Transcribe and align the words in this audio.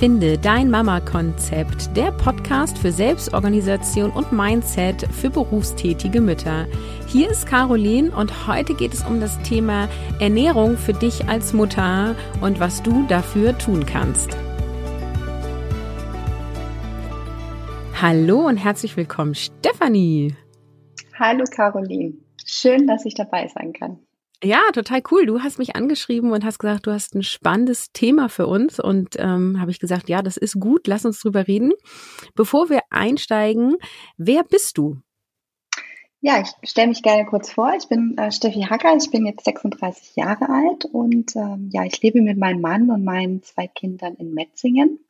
Finde 0.00 0.38
dein 0.38 0.70
Mama-Konzept, 0.70 1.94
der 1.94 2.10
Podcast 2.10 2.78
für 2.78 2.90
Selbstorganisation 2.90 4.10
und 4.10 4.32
Mindset 4.32 5.06
für 5.12 5.28
berufstätige 5.28 6.22
Mütter. 6.22 6.66
Hier 7.06 7.30
ist 7.30 7.46
Caroline 7.46 8.10
und 8.10 8.48
heute 8.48 8.72
geht 8.72 8.94
es 8.94 9.04
um 9.04 9.20
das 9.20 9.38
Thema 9.42 9.90
Ernährung 10.18 10.78
für 10.78 10.94
dich 10.94 11.28
als 11.28 11.52
Mutter 11.52 12.16
und 12.40 12.60
was 12.60 12.82
du 12.82 13.06
dafür 13.08 13.58
tun 13.58 13.84
kannst. 13.84 14.30
Hallo 18.00 18.46
und 18.46 18.56
herzlich 18.56 18.96
willkommen, 18.96 19.34
Stefanie. 19.34 20.34
Hallo 21.18 21.44
Caroline. 21.44 22.14
Schön, 22.46 22.86
dass 22.86 23.04
ich 23.04 23.12
dabei 23.12 23.48
sein 23.48 23.74
kann. 23.74 23.98
Ja, 24.42 24.62
total 24.72 25.02
cool. 25.10 25.26
Du 25.26 25.40
hast 25.40 25.58
mich 25.58 25.76
angeschrieben 25.76 26.32
und 26.32 26.44
hast 26.44 26.58
gesagt, 26.58 26.86
du 26.86 26.92
hast 26.92 27.14
ein 27.14 27.22
spannendes 27.22 27.92
Thema 27.92 28.28
für 28.30 28.46
uns. 28.46 28.80
Und 28.80 29.16
ähm, 29.18 29.60
habe 29.60 29.70
ich 29.70 29.80
gesagt, 29.80 30.08
ja, 30.08 30.22
das 30.22 30.38
ist 30.38 30.58
gut, 30.58 30.86
lass 30.86 31.04
uns 31.04 31.20
drüber 31.20 31.46
reden. 31.46 31.72
Bevor 32.34 32.70
wir 32.70 32.80
einsteigen, 32.88 33.76
wer 34.16 34.42
bist 34.42 34.78
du? 34.78 34.96
Ja, 36.22 36.40
ich 36.40 36.70
stelle 36.70 36.88
mich 36.88 37.02
gerne 37.02 37.26
kurz 37.26 37.50
vor. 37.50 37.72
Ich 37.76 37.88
bin 37.88 38.16
äh, 38.16 38.32
Steffi 38.32 38.62
Hacker, 38.62 38.94
ich 38.96 39.10
bin 39.10 39.26
jetzt 39.26 39.44
36 39.44 40.16
Jahre 40.16 40.48
alt 40.48 40.84
und 40.84 41.34
ähm, 41.36 41.70
ja, 41.72 41.84
ich 41.84 42.00
lebe 42.02 42.20
mit 42.20 42.36
meinem 42.38 42.60
Mann 42.60 42.90
und 42.90 43.04
meinen 43.04 43.42
zwei 43.42 43.66
Kindern 43.66 44.14
in 44.16 44.34
Metzingen. 44.34 45.00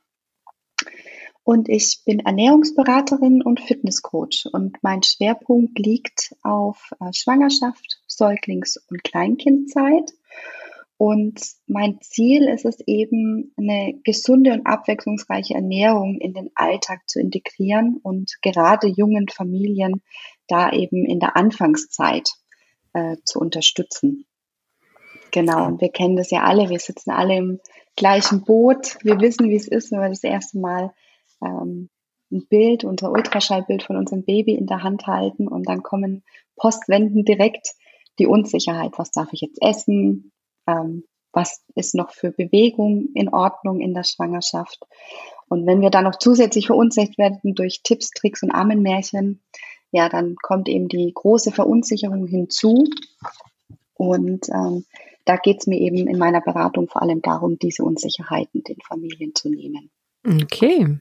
Und 1.43 1.69
ich 1.69 2.03
bin 2.05 2.21
Ernährungsberaterin 2.21 3.43
und 3.43 3.61
Fitnesscoach. 3.61 4.49
Und 4.53 4.79
mein 4.83 5.03
Schwerpunkt 5.03 5.79
liegt 5.79 6.37
auf 6.43 6.93
äh, 7.01 7.13
Schwangerschaft, 7.13 8.00
Säuglings- 8.21 8.79
und 8.89 9.03
Kleinkindzeit. 9.03 10.13
Und 10.97 11.41
mein 11.67 11.99
Ziel 12.03 12.47
ist 12.47 12.67
es 12.67 12.79
eben, 12.87 13.55
eine 13.57 13.95
gesunde 14.05 14.53
und 14.53 14.67
abwechslungsreiche 14.67 15.55
Ernährung 15.55 16.19
in 16.21 16.35
den 16.35 16.51
Alltag 16.55 17.09
zu 17.09 17.19
integrieren 17.19 17.99
und 18.03 18.37
gerade 18.43 18.87
jungen 18.87 19.29
Familien 19.29 20.03
da 20.47 20.71
eben 20.71 21.07
in 21.07 21.19
der 21.19 21.37
Anfangszeit 21.37 22.29
äh, 22.93 23.17
zu 23.25 23.39
unterstützen. 23.41 24.27
Genau, 25.31 25.67
und 25.67 25.81
wir 25.81 25.91
kennen 25.91 26.17
das 26.17 26.31
ja 26.31 26.43
alle, 26.43 26.69
wir 26.69 26.81
sitzen 26.81 27.13
alle 27.13 27.37
im 27.37 27.61
gleichen 27.97 28.45
Boot, 28.45 28.99
wir 29.03 29.21
wissen, 29.21 29.49
wie 29.49 29.57
es 29.57 29.69
ist, 29.69 29.93
wenn 29.93 30.01
wir 30.01 30.09
das 30.11 30.25
erste 30.25 30.59
Mal 30.59 30.93
ähm, 31.43 31.89
ein 32.31 32.47
Bild, 32.49 32.85
unser 32.85 33.11
Ultraschallbild 33.11 33.83
von 33.83 33.97
unserem 33.97 34.25
Baby 34.25 34.55
in 34.55 34.67
der 34.67 34.83
Hand 34.83 35.07
halten 35.07 35.49
und 35.49 35.69
dann 35.69 35.83
kommen 35.83 36.25
postwenden 36.57 37.25
direkt 37.25 37.75
die 38.21 38.27
Unsicherheit. 38.27 38.93
Was 38.97 39.11
darf 39.11 39.29
ich 39.33 39.41
jetzt 39.41 39.61
essen? 39.61 40.33
Ähm, 40.67 41.05
was 41.33 41.63
ist 41.75 41.95
noch 41.95 42.13
für 42.13 42.31
Bewegung 42.31 43.09
in 43.15 43.29
Ordnung 43.29 43.81
in 43.81 43.95
der 43.95 44.05
Schwangerschaft? 44.05 44.79
Und 45.49 45.67
wenn 45.67 45.81
wir 45.81 45.91
dann 45.91 46.05
noch 46.05 46.17
zusätzlich 46.17 46.67
verunsichert 46.67 47.19
werden 47.19 47.55
durch 47.55 47.83
Tipps, 47.83 48.11
Tricks 48.11 48.43
und 48.43 48.53
Armenmärchen, 48.53 49.43
ja, 49.91 50.09
dann 50.09 50.37
kommt 50.37 50.69
eben 50.69 50.89
die 50.89 51.11
große 51.13 51.51
Verunsicherung 51.51 52.27
hinzu. 52.27 52.85
Und 53.95 54.49
ähm, 54.49 54.85
da 55.25 55.37
geht 55.37 55.61
es 55.61 55.67
mir 55.67 55.81
eben 55.81 56.07
in 56.07 56.19
meiner 56.19 56.41
Beratung 56.41 56.89
vor 56.89 57.03
allem 57.03 57.23
darum, 57.23 57.59
diese 57.59 57.83
Unsicherheiten 57.85 58.63
den 58.63 58.79
Familien 58.87 59.35
zu 59.35 59.49
nehmen. 59.49 59.91
Okay. 60.25 60.99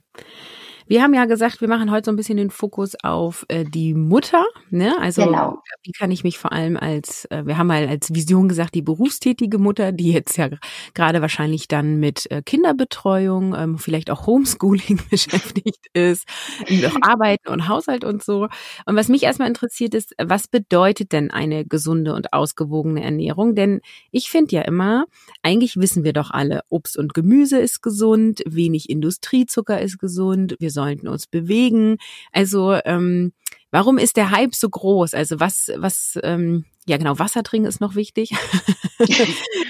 Wir 0.90 1.04
haben 1.04 1.14
ja 1.14 1.26
gesagt, 1.26 1.62
wir 1.62 1.68
machen 1.68 1.92
heute 1.92 2.06
so 2.06 2.12
ein 2.12 2.16
bisschen 2.16 2.38
den 2.38 2.50
Fokus 2.50 2.96
auf 3.04 3.46
äh, 3.48 3.64
die 3.64 3.94
Mutter. 3.94 4.44
Ne? 4.72 4.98
Also 5.00 5.24
genau. 5.24 5.62
wie 5.84 5.92
kann 5.92 6.10
ich 6.10 6.24
mich 6.24 6.40
vor 6.40 6.52
allem 6.52 6.78
als, 6.78 7.26
äh, 7.26 7.46
wir 7.46 7.60
haben 7.60 7.68
mal 7.68 7.88
als 7.88 8.12
Vision 8.12 8.50
gesagt, 8.50 8.74
die 8.74 8.82
berufstätige 8.82 9.60
Mutter, 9.60 9.92
die 9.92 10.12
jetzt 10.12 10.36
ja 10.38 10.50
gerade 10.96 11.22
wahrscheinlich 11.22 11.68
dann 11.68 12.00
mit 12.00 12.32
äh, 12.32 12.42
Kinderbetreuung, 12.42 13.54
ähm, 13.54 13.78
vielleicht 13.78 14.10
auch 14.10 14.26
Homeschooling 14.26 15.00
beschäftigt 15.12 15.86
ist, 15.94 16.28
noch 16.68 16.98
Arbeiten 17.04 17.50
und 17.50 17.68
Haushalt 17.68 18.04
und 18.04 18.24
so. 18.24 18.48
Und 18.88 18.96
was 18.96 19.10
mich 19.10 19.22
erstmal 19.22 19.48
interessiert 19.48 19.94
ist, 19.94 20.16
was 20.20 20.48
bedeutet 20.48 21.12
denn 21.12 21.30
eine 21.30 21.66
gesunde 21.66 22.16
und 22.16 22.34
ausgewogene 22.34 23.04
Ernährung? 23.04 23.54
Denn 23.54 23.82
ich 24.10 24.32
finde 24.32 24.56
ja 24.56 24.62
immer, 24.64 25.06
eigentlich 25.44 25.78
wissen 25.78 26.04
wir 26.04 26.14
doch 26.14 26.32
alle, 26.32 26.62
Obst 26.70 26.98
und 26.98 27.14
Gemüse 27.14 27.60
ist 27.60 27.84
gesund, 27.84 28.42
wenig 28.48 28.90
Industriezucker 28.90 29.80
ist 29.80 30.00
gesund, 30.00 30.56
wir 30.58 30.72
sollten 30.80 31.10
uns 31.10 31.28
bewegen. 31.28 31.98
Also 32.32 32.78
ähm, 32.86 33.34
warum 33.70 33.98
ist 33.98 34.16
der 34.16 34.32
Hype 34.32 34.56
so 34.56 34.70
groß? 34.70 35.14
Also 35.14 35.40
was, 35.40 35.72
was, 35.76 36.18
ähm, 36.24 36.64
ja 36.88 36.98
genau, 36.98 37.20
Wasser 37.20 37.44
trinken 37.44 37.68
ist 37.68 37.82
noch 37.82 37.96
wichtig. 37.96 38.32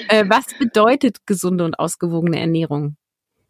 äh, 0.10 0.26
was 0.28 0.46
bedeutet 0.60 1.26
gesunde 1.26 1.66
und 1.66 1.80
ausgewogene 1.80 2.40
Ernährung? 2.40 2.96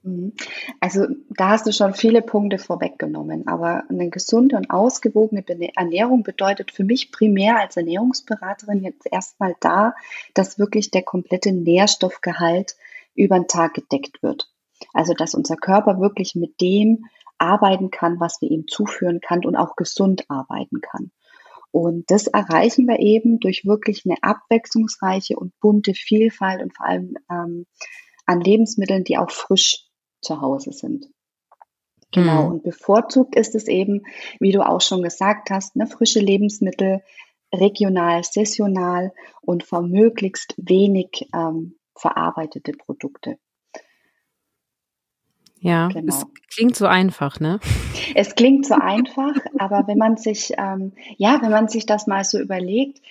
Mhm. 0.03 0.34
Also 0.80 1.06
da 1.30 1.50
hast 1.50 1.68
du 1.68 1.74
schon 1.74 1.94
viele 1.94 2.22
Punkte 2.22 2.58
vorweggenommen, 2.58 3.48
aber 3.48 3.84
eine 3.90 4.09
gesunde 4.09 4.56
und 4.56 4.72
ausgewogene 4.72 5.44
Ernährung 5.75 6.24
bedeutet 6.24 6.72
für 6.72 6.86
mich 6.86 7.12
primär 7.12 7.59
als 7.59 7.75
Ernährungsberaterin 7.75 8.84
jetzt 8.84 9.06
erstmal 9.12 9.56
da, 9.59 9.94
dass 10.34 10.59
wirklich 10.59 10.92
der 10.92 11.03
komplette 11.03 11.52
Nährstoffgehalt 11.52 12.78
über 13.16 13.38
den 13.38 13.48
Tag 13.48 13.74
gedeckt 13.74 14.24
wird. 14.24 14.50
Also 14.94 15.14
dass 15.14 15.36
unser 15.36 15.58
Körper 15.58 16.00
wirklich 16.00 16.36
mit 16.36 16.62
dem 16.62 17.06
arbeiten 17.39 17.91
kann, 17.91 18.19
was 18.19 18.41
wir 18.41 18.50
ihm 18.50 18.67
zuführen 18.67 19.22
kann 19.22 19.45
und 19.45 19.55
auch 19.55 19.75
gesund 19.75 20.25
arbeiten 20.29 20.81
kann. 20.81 21.11
Und 21.72 22.09
das 22.09 22.27
erreichen 22.27 22.88
wir 22.88 23.00
eben 23.00 23.39
durch 23.39 23.66
wirklich 23.66 24.03
eine 24.05 24.17
abwechslungsreiche 24.22 25.35
und 25.35 25.57
bunte 25.59 25.94
Vielfalt 25.94 26.61
und 26.61 26.75
vor 26.75 26.85
allem 26.88 27.16
ähm, 27.29 27.66
an 28.25 28.41
Lebensmitteln, 28.41 29.03
die 29.03 29.17
auch 29.17 29.29
frisch 29.29 29.85
zu 30.22 30.41
Hause 30.41 30.72
sind. 30.72 31.07
Genau. 32.11 32.45
Mhm. 32.45 32.51
Und 32.51 32.63
bevorzugt 32.63 33.35
ist 33.35 33.53
es 33.53 33.67
eben, 33.67 34.03
wie 34.39 34.51
du 34.51 34.66
auch 34.67 34.81
schon 34.81 35.03
gesagt 35.03 35.51
hast, 35.51 35.75
ne, 35.75 35.85
frische 35.85 36.19
Lebensmittel, 36.19 37.03
regional, 37.53 38.23
saisonal 38.23 39.13
und 39.41 39.63
vermöglichst 39.63 40.56
wenig 40.57 41.29
ähm, 41.33 41.77
verarbeitete 41.95 42.71
Produkte. 42.73 43.38
Ja, 45.62 45.88
genau. 45.90 46.14
es 46.14 46.25
klingt 46.53 46.75
so 46.75 46.86
einfach, 46.86 47.40
ne? 47.40 47.59
Es 48.16 48.36
klingt 48.36 48.66
so 48.66 48.74
einfach, 48.81 49.36
aber 49.58 49.88
wenn 49.88 49.97
man 49.97 50.18
sich, 50.18 50.53
ähm, 50.58 50.94
ja, 51.18 51.40
wenn 51.42 51.52
man 51.52 51.68
sich 51.68 51.86
das 51.86 52.08
mal 52.08 52.24
so 52.24 52.40
überlegt, 52.40 53.02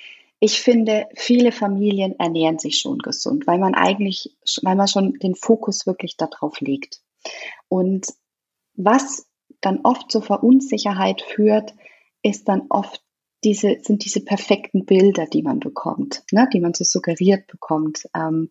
ich 0.41 0.61
finde, 0.61 1.09
viele 1.15 1.51
Familien 1.51 2.19
ernähren 2.19 2.59
sich 2.59 2.79
schon 2.79 2.99
gesund, 2.99 3.47
weil 3.47 3.59
man 3.59 3.75
eigentlich, 3.75 4.37
weil 4.63 4.77
man 4.77 4.87
schon 4.87 5.15
den 5.15 5.35
Fokus 5.35 5.87
wirklich 5.87 6.17
darauf 6.17 6.61
legt. 6.61 7.01
Und 7.69 8.07
was 8.75 9.27
dann 9.61 9.81
oft 9.83 10.13
zur 10.13 10.23
Verunsicherheit 10.23 11.23
führt, 11.23 11.75
ist 12.23 12.49
dann 12.49 12.67
oft 12.69 13.03
diese, 13.45 13.79
sind 13.83 14.05
diese 14.05 14.25
perfekten 14.25 14.85
Bilder, 14.85 15.27
die 15.27 15.43
man 15.43 15.61
bekommt, 15.61 16.23
ne, 16.33 16.49
die 16.53 16.61
man 16.61 16.75
so 16.75 16.85
suggeriert 16.85 17.47
bekommt. 17.47 18.09
Ähm, 18.15 18.51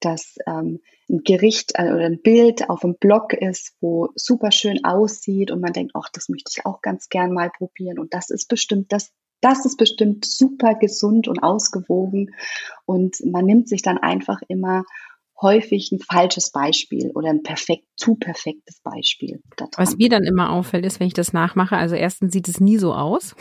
dass 0.00 0.36
ähm, 0.46 0.80
ein 1.08 1.22
Gericht 1.24 1.72
äh, 1.74 1.92
oder 1.92 2.06
ein 2.06 2.20
Bild 2.22 2.68
auf 2.68 2.80
dem 2.80 2.96
Blog 2.96 3.32
ist, 3.32 3.74
wo 3.80 4.08
super 4.14 4.52
schön 4.52 4.84
aussieht 4.84 5.50
und 5.50 5.60
man 5.60 5.72
denkt, 5.72 5.92
ach, 5.94 6.08
das 6.12 6.28
möchte 6.28 6.50
ich 6.54 6.66
auch 6.66 6.80
ganz 6.82 7.08
gern 7.08 7.32
mal 7.32 7.50
probieren 7.50 7.98
und 7.98 8.14
das 8.14 8.30
ist 8.30 8.48
bestimmt 8.48 8.92
das 8.92 9.12
das 9.40 9.64
ist 9.64 9.76
bestimmt 9.76 10.24
super 10.24 10.74
gesund 10.74 11.28
und 11.28 11.44
ausgewogen 11.44 12.34
und 12.86 13.24
man 13.24 13.44
nimmt 13.44 13.68
sich 13.68 13.82
dann 13.82 13.96
einfach 13.96 14.40
immer 14.48 14.82
häufig 15.40 15.92
ein 15.92 16.00
falsches 16.00 16.50
Beispiel 16.50 17.12
oder 17.14 17.28
ein 17.30 17.42
perfekt, 17.42 17.86
zu 17.96 18.16
perfektes 18.16 18.80
Beispiel. 18.82 19.40
Daran. 19.56 19.70
Was 19.76 19.96
mir 19.96 20.08
dann 20.08 20.24
immer 20.24 20.50
auffällt, 20.50 20.84
ist, 20.84 20.98
wenn 20.98 21.06
ich 21.06 21.14
das 21.14 21.32
nachmache, 21.32 21.76
also 21.76 21.94
erstens 21.94 22.32
sieht 22.32 22.48
es 22.48 22.60
nie 22.60 22.78
so 22.78 22.92
aus. 22.94 23.36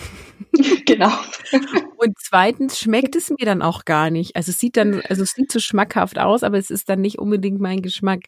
genau. 0.86 1.12
Und 1.98 2.16
zweitens 2.20 2.80
schmeckt 2.80 3.16
es 3.16 3.30
mir 3.30 3.46
dann 3.46 3.62
auch 3.62 3.84
gar 3.84 4.10
nicht. 4.12 4.36
Also 4.36 4.52
es 4.52 4.60
sieht 4.60 4.78
dann, 4.78 5.02
also 5.10 5.24
es 5.24 5.32
sieht 5.32 5.52
so 5.52 5.60
schmackhaft 5.60 6.20
aus, 6.20 6.44
aber 6.44 6.58
es 6.58 6.70
ist 6.70 6.90
dann 6.90 7.02
nicht 7.02 7.18
unbedingt 7.18 7.60
mein 7.60 7.82
Geschmack. 7.82 8.26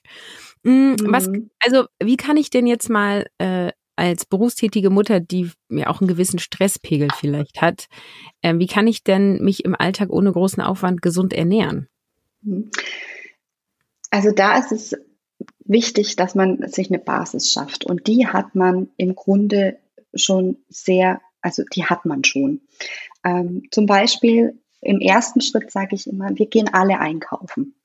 Mhm. 0.63 0.97
Was, 1.05 1.29
also 1.59 1.85
wie 2.01 2.17
kann 2.17 2.35
ich 2.35 2.49
denn 2.49 2.65
jetzt 2.65 2.89
mal 2.89 3.27
äh, 3.37 3.71
als 3.95 4.25
berufstätige 4.25 4.89
Mutter, 4.89 5.19
die 5.19 5.51
mir 5.67 5.89
auch 5.89 6.01
einen 6.01 6.07
gewissen 6.07 6.39
Stresspegel 6.39 7.09
vielleicht 7.15 7.61
hat, 7.61 7.87
äh, 8.41 8.57
wie 8.57 8.67
kann 8.67 8.87
ich 8.87 9.03
denn 9.03 9.43
mich 9.43 9.65
im 9.65 9.75
Alltag 9.75 10.09
ohne 10.09 10.31
großen 10.31 10.63
Aufwand 10.63 11.01
gesund 11.01 11.33
ernähren? 11.33 11.87
Mhm. 12.41 12.71
Also 14.09 14.31
da 14.31 14.57
ist 14.57 14.71
es 14.71 14.95
wichtig, 15.65 16.15
dass 16.15 16.33
man 16.33 16.67
sich 16.67 16.89
eine 16.89 16.99
Basis 16.99 17.51
schafft. 17.51 17.85
Und 17.85 18.07
die 18.07 18.27
hat 18.27 18.55
man 18.55 18.89
im 18.97 19.15
Grunde 19.15 19.77
schon 20.15 20.57
sehr, 20.69 21.21
also 21.41 21.63
die 21.73 21.85
hat 21.85 22.05
man 22.05 22.23
schon. 22.23 22.61
Ähm, 23.23 23.63
zum 23.71 23.85
Beispiel 23.85 24.59
im 24.81 24.99
ersten 24.99 25.41
Schritt 25.41 25.71
sage 25.71 25.95
ich 25.95 26.07
immer, 26.07 26.29
wir 26.33 26.47
gehen 26.47 26.69
alle 26.71 26.99
einkaufen. 26.99 27.75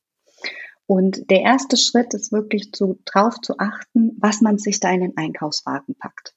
Und 0.86 1.30
der 1.30 1.40
erste 1.40 1.76
Schritt 1.76 2.14
ist 2.14 2.30
wirklich 2.30 2.72
zu, 2.72 3.00
drauf 3.04 3.40
zu 3.40 3.58
achten, 3.58 4.16
was 4.18 4.40
man 4.40 4.58
sich 4.58 4.80
da 4.80 4.90
in 4.92 5.00
den 5.00 5.16
Einkaufswagen 5.16 5.94
packt. 5.94 6.34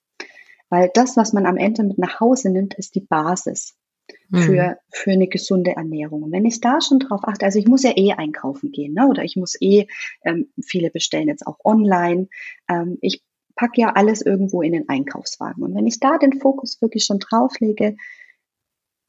Weil 0.70 0.90
das, 0.94 1.18
was 1.18 1.34
man 1.34 1.46
am 1.46 1.58
Ende 1.58 1.84
mit 1.84 1.98
nach 1.98 2.20
Hause 2.20 2.50
nimmt, 2.50 2.74
ist 2.76 2.96
die 2.96 3.02
Basis. 3.02 3.76
für, 4.32 4.70
mhm. 4.70 4.76
für 4.92 5.12
eine 5.12 5.28
gesunde 5.28 5.72
Ernährung. 5.76 6.24
Und 6.24 6.32
wenn 6.32 6.46
ich 6.46 6.62
da 6.62 6.80
schon 6.80 7.00
drauf 7.00 7.22
achte, 7.24 7.46
also 7.46 7.60
ich 7.60 7.68
muss 7.68 7.84
ja 7.84 7.92
eh 7.96 8.14
einkaufen 8.14 8.72
gehen, 8.72 8.94
ne? 8.94 9.08
oder 9.08 9.24
ich 9.24 9.36
muss 9.36 9.56
eh, 9.62 9.88
ähm, 10.24 10.50
viele 10.62 10.90
bestellen 10.90 11.28
jetzt 11.28 11.46
auch 11.46 11.58
online. 11.66 12.28
Ähm, 12.70 12.98
ich 13.02 13.22
packe 13.56 13.82
ja 13.82 13.94
alles 13.94 14.22
irgendwo 14.22 14.62
in 14.62 14.72
den 14.72 14.88
Einkaufswagen. 14.88 15.64
Und 15.64 15.76
wenn 15.76 15.88
ich 15.88 16.00
da 16.00 16.18
den 16.18 16.40
Fokus 16.40 16.82
wirklich 16.82 17.04
schon 17.04 17.20
drauf 17.20 17.60
lege, 17.60 17.98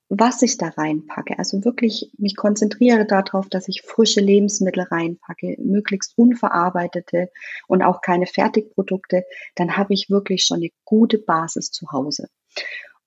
was 0.08 0.40
ich 0.43 0.56
da 0.56 0.69
reinpacke, 0.69 1.38
also 1.38 1.64
wirklich 1.64 2.10
mich 2.16 2.34
konzentriere 2.34 3.05
darauf, 3.05 3.49
dass 3.49 3.69
ich 3.69 3.82
frische 3.82 4.20
Lebensmittel 4.20 4.84
reinpacke, 4.84 5.56
möglichst 5.60 6.16
unverarbeitete 6.16 7.31
und 7.66 7.82
auch 7.82 8.00
keine 8.00 8.26
Fertigprodukte, 8.26 9.25
dann 9.55 9.76
habe 9.76 9.93
ich 9.93 10.08
wirklich 10.08 10.44
schon 10.44 10.58
eine 10.58 10.70
gute 10.84 11.19
Basis 11.19 11.70
zu 11.70 11.93
Hause. 11.93 12.28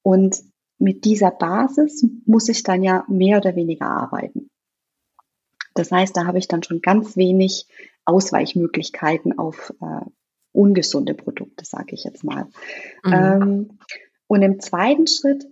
Und 0.04 0.38
mit 0.78 1.06
dieser 1.06 1.32
Basis 1.32 2.06
muss 2.26 2.50
ich 2.50 2.64
dann 2.64 2.84
ja 2.84 3.04
mehr 3.08 3.38
oder 3.38 3.56
weniger 3.56 3.86
arbeiten. 3.86 4.50
Das 5.74 5.92
heißt, 5.92 6.16
da 6.16 6.26
habe 6.26 6.38
ich 6.38 6.48
dann 6.48 6.64
schon 6.64 6.82
ganz 6.82 7.18
wenig 7.18 7.68
Ausweichmöglichkeiten 8.06 9.38
auf 9.40 9.74
äh, 9.82 10.06
ungesunde 10.52 11.14
Produkte, 11.14 11.66
sage 11.66 11.94
ich 11.96 12.04
jetzt 12.04 12.24
mal. 12.24 12.48
Mhm. 13.04 13.14
Ähm, 13.14 13.80
und 14.28 14.42
im 14.42 14.60
zweiten 14.60 15.08
Schritt, 15.08 15.46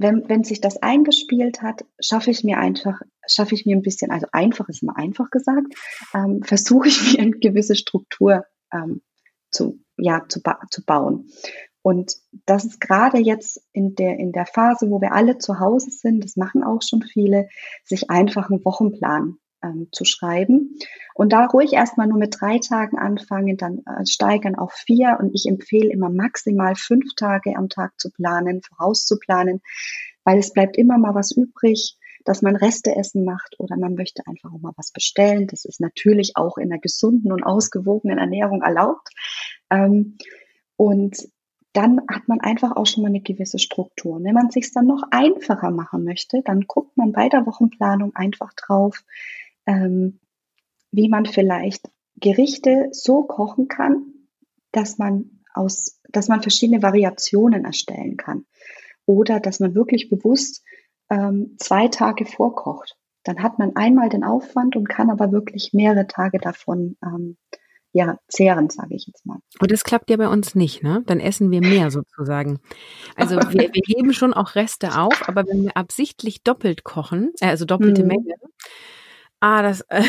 wenn, 0.00 0.28
wenn 0.28 0.44
sich 0.44 0.60
das 0.60 0.78
eingespielt 0.78 1.62
hat, 1.62 1.84
schaffe 2.00 2.30
ich 2.30 2.44
mir 2.44 2.58
einfach, 2.58 3.00
schaffe 3.26 3.54
ich 3.54 3.66
mir 3.66 3.76
ein 3.76 3.82
bisschen, 3.82 4.10
also 4.10 4.26
einfach 4.32 4.68
ist 4.68 4.82
immer 4.82 4.96
einfach 4.96 5.30
gesagt, 5.30 5.74
ähm, 6.14 6.42
versuche 6.42 6.88
ich 6.88 7.00
mir 7.12 7.22
eine 7.22 7.30
gewisse 7.32 7.74
Struktur 7.74 8.44
ähm, 8.72 9.02
zu, 9.50 9.80
ja, 9.96 10.24
zu, 10.28 10.42
ba 10.42 10.60
zu 10.70 10.84
bauen. 10.84 11.28
Und 11.82 12.16
das 12.44 12.64
ist 12.64 12.80
gerade 12.80 13.18
jetzt 13.18 13.62
in 13.72 13.94
der, 13.94 14.18
in 14.18 14.32
der 14.32 14.46
Phase, 14.46 14.90
wo 14.90 15.00
wir 15.00 15.12
alle 15.12 15.38
zu 15.38 15.60
Hause 15.60 15.90
sind, 15.90 16.22
das 16.22 16.36
machen 16.36 16.62
auch 16.62 16.82
schon 16.82 17.02
viele, 17.02 17.48
sich 17.84 18.10
einfach 18.10 18.50
einen 18.50 18.64
Wochenplan 18.64 19.38
ähm, 19.62 19.88
zu 19.92 20.04
schreiben. 20.04 20.78
Und 21.14 21.32
da 21.32 21.46
ruhig 21.46 21.72
erstmal 21.72 22.06
nur 22.06 22.18
mit 22.18 22.36
drei 22.40 22.58
Tagen 22.58 22.98
anfangen, 22.98 23.56
dann 23.56 23.78
äh, 23.86 24.06
steigern 24.06 24.54
auf 24.54 24.72
vier. 24.72 25.18
Und 25.20 25.34
ich 25.34 25.46
empfehle 25.46 25.90
immer 25.90 26.10
maximal 26.10 26.74
fünf 26.76 27.14
Tage 27.16 27.56
am 27.56 27.68
Tag 27.68 27.98
zu 27.98 28.10
planen, 28.10 28.62
vorauszuplanen, 28.62 29.60
weil 30.24 30.38
es 30.38 30.52
bleibt 30.52 30.76
immer 30.76 30.98
mal 30.98 31.14
was 31.14 31.32
übrig 31.32 31.96
dass 32.24 32.42
man 32.42 32.56
Resteessen 32.56 33.24
macht 33.24 33.58
oder 33.58 33.76
man 33.76 33.94
möchte 33.94 34.26
einfach 34.26 34.52
auch 34.52 34.60
mal 34.60 34.74
was 34.76 34.92
bestellen. 34.92 35.46
Das 35.46 35.64
ist 35.64 35.80
natürlich 35.80 36.32
auch 36.36 36.58
in 36.58 36.70
einer 36.70 36.80
gesunden 36.80 37.32
und 37.32 37.42
ausgewogenen 37.42 38.18
Ernährung 38.18 38.62
erlaubt. 38.62 39.08
Ähm, 39.70 40.18
und 40.76 41.16
dann 41.72 42.00
hat 42.08 42.26
man 42.26 42.40
einfach 42.40 42.76
auch 42.76 42.86
schon 42.86 43.02
mal 43.02 43.08
eine 43.08 43.20
gewisse 43.20 43.58
Struktur. 43.58 44.22
Wenn 44.22 44.34
man 44.34 44.48
es 44.48 44.54
sich 44.54 44.72
dann 44.72 44.86
noch 44.86 45.02
einfacher 45.10 45.70
machen 45.70 46.04
möchte, 46.04 46.42
dann 46.44 46.62
guckt 46.66 46.96
man 46.96 47.12
bei 47.12 47.28
der 47.28 47.46
Wochenplanung 47.46 48.14
einfach 48.14 48.52
drauf, 48.54 49.04
ähm, 49.70 50.18
wie 50.90 51.08
man 51.08 51.26
vielleicht 51.26 51.88
Gerichte 52.16 52.88
so 52.90 53.22
kochen 53.22 53.68
kann, 53.68 54.02
dass 54.72 54.98
man 54.98 55.42
aus, 55.54 56.00
dass 56.08 56.28
man 56.28 56.42
verschiedene 56.42 56.82
Variationen 56.82 57.64
erstellen 57.64 58.16
kann. 58.16 58.44
Oder 59.06 59.40
dass 59.40 59.60
man 59.60 59.74
wirklich 59.74 60.10
bewusst 60.10 60.64
ähm, 61.08 61.56
zwei 61.58 61.88
Tage 61.88 62.26
vorkocht. 62.26 62.96
Dann 63.24 63.42
hat 63.42 63.58
man 63.58 63.76
einmal 63.76 64.08
den 64.08 64.24
Aufwand 64.24 64.76
und 64.76 64.88
kann 64.88 65.10
aber 65.10 65.30
wirklich 65.32 65.72
mehrere 65.72 66.06
Tage 66.06 66.38
davon 66.38 66.96
ähm, 67.04 67.36
ja, 67.92 68.18
zehren, 68.28 68.70
sage 68.70 68.94
ich 68.94 69.06
jetzt 69.06 69.26
mal. 69.26 69.38
Und 69.60 69.72
das 69.72 69.82
klappt 69.82 70.10
ja 70.10 70.16
bei 70.16 70.28
uns 70.28 70.54
nicht, 70.54 70.82
ne? 70.82 71.02
Dann 71.06 71.18
essen 71.18 71.50
wir 71.50 71.60
mehr 71.60 71.90
sozusagen. 71.90 72.60
Also 73.16 73.36
wir, 73.36 73.70
wir 73.72 73.82
heben 73.84 74.12
schon 74.12 74.32
auch 74.32 74.54
Reste 74.54 74.96
auf, 74.96 75.28
aber 75.28 75.44
wenn 75.46 75.64
wir 75.64 75.76
absichtlich 75.76 76.42
doppelt 76.42 76.84
kochen, 76.84 77.32
äh, 77.40 77.46
also 77.46 77.64
doppelte 77.64 78.02
mhm. 78.02 78.08
Menge, 78.08 78.34
ah, 79.40 79.62
das, 79.62 79.80
äh, 79.88 80.02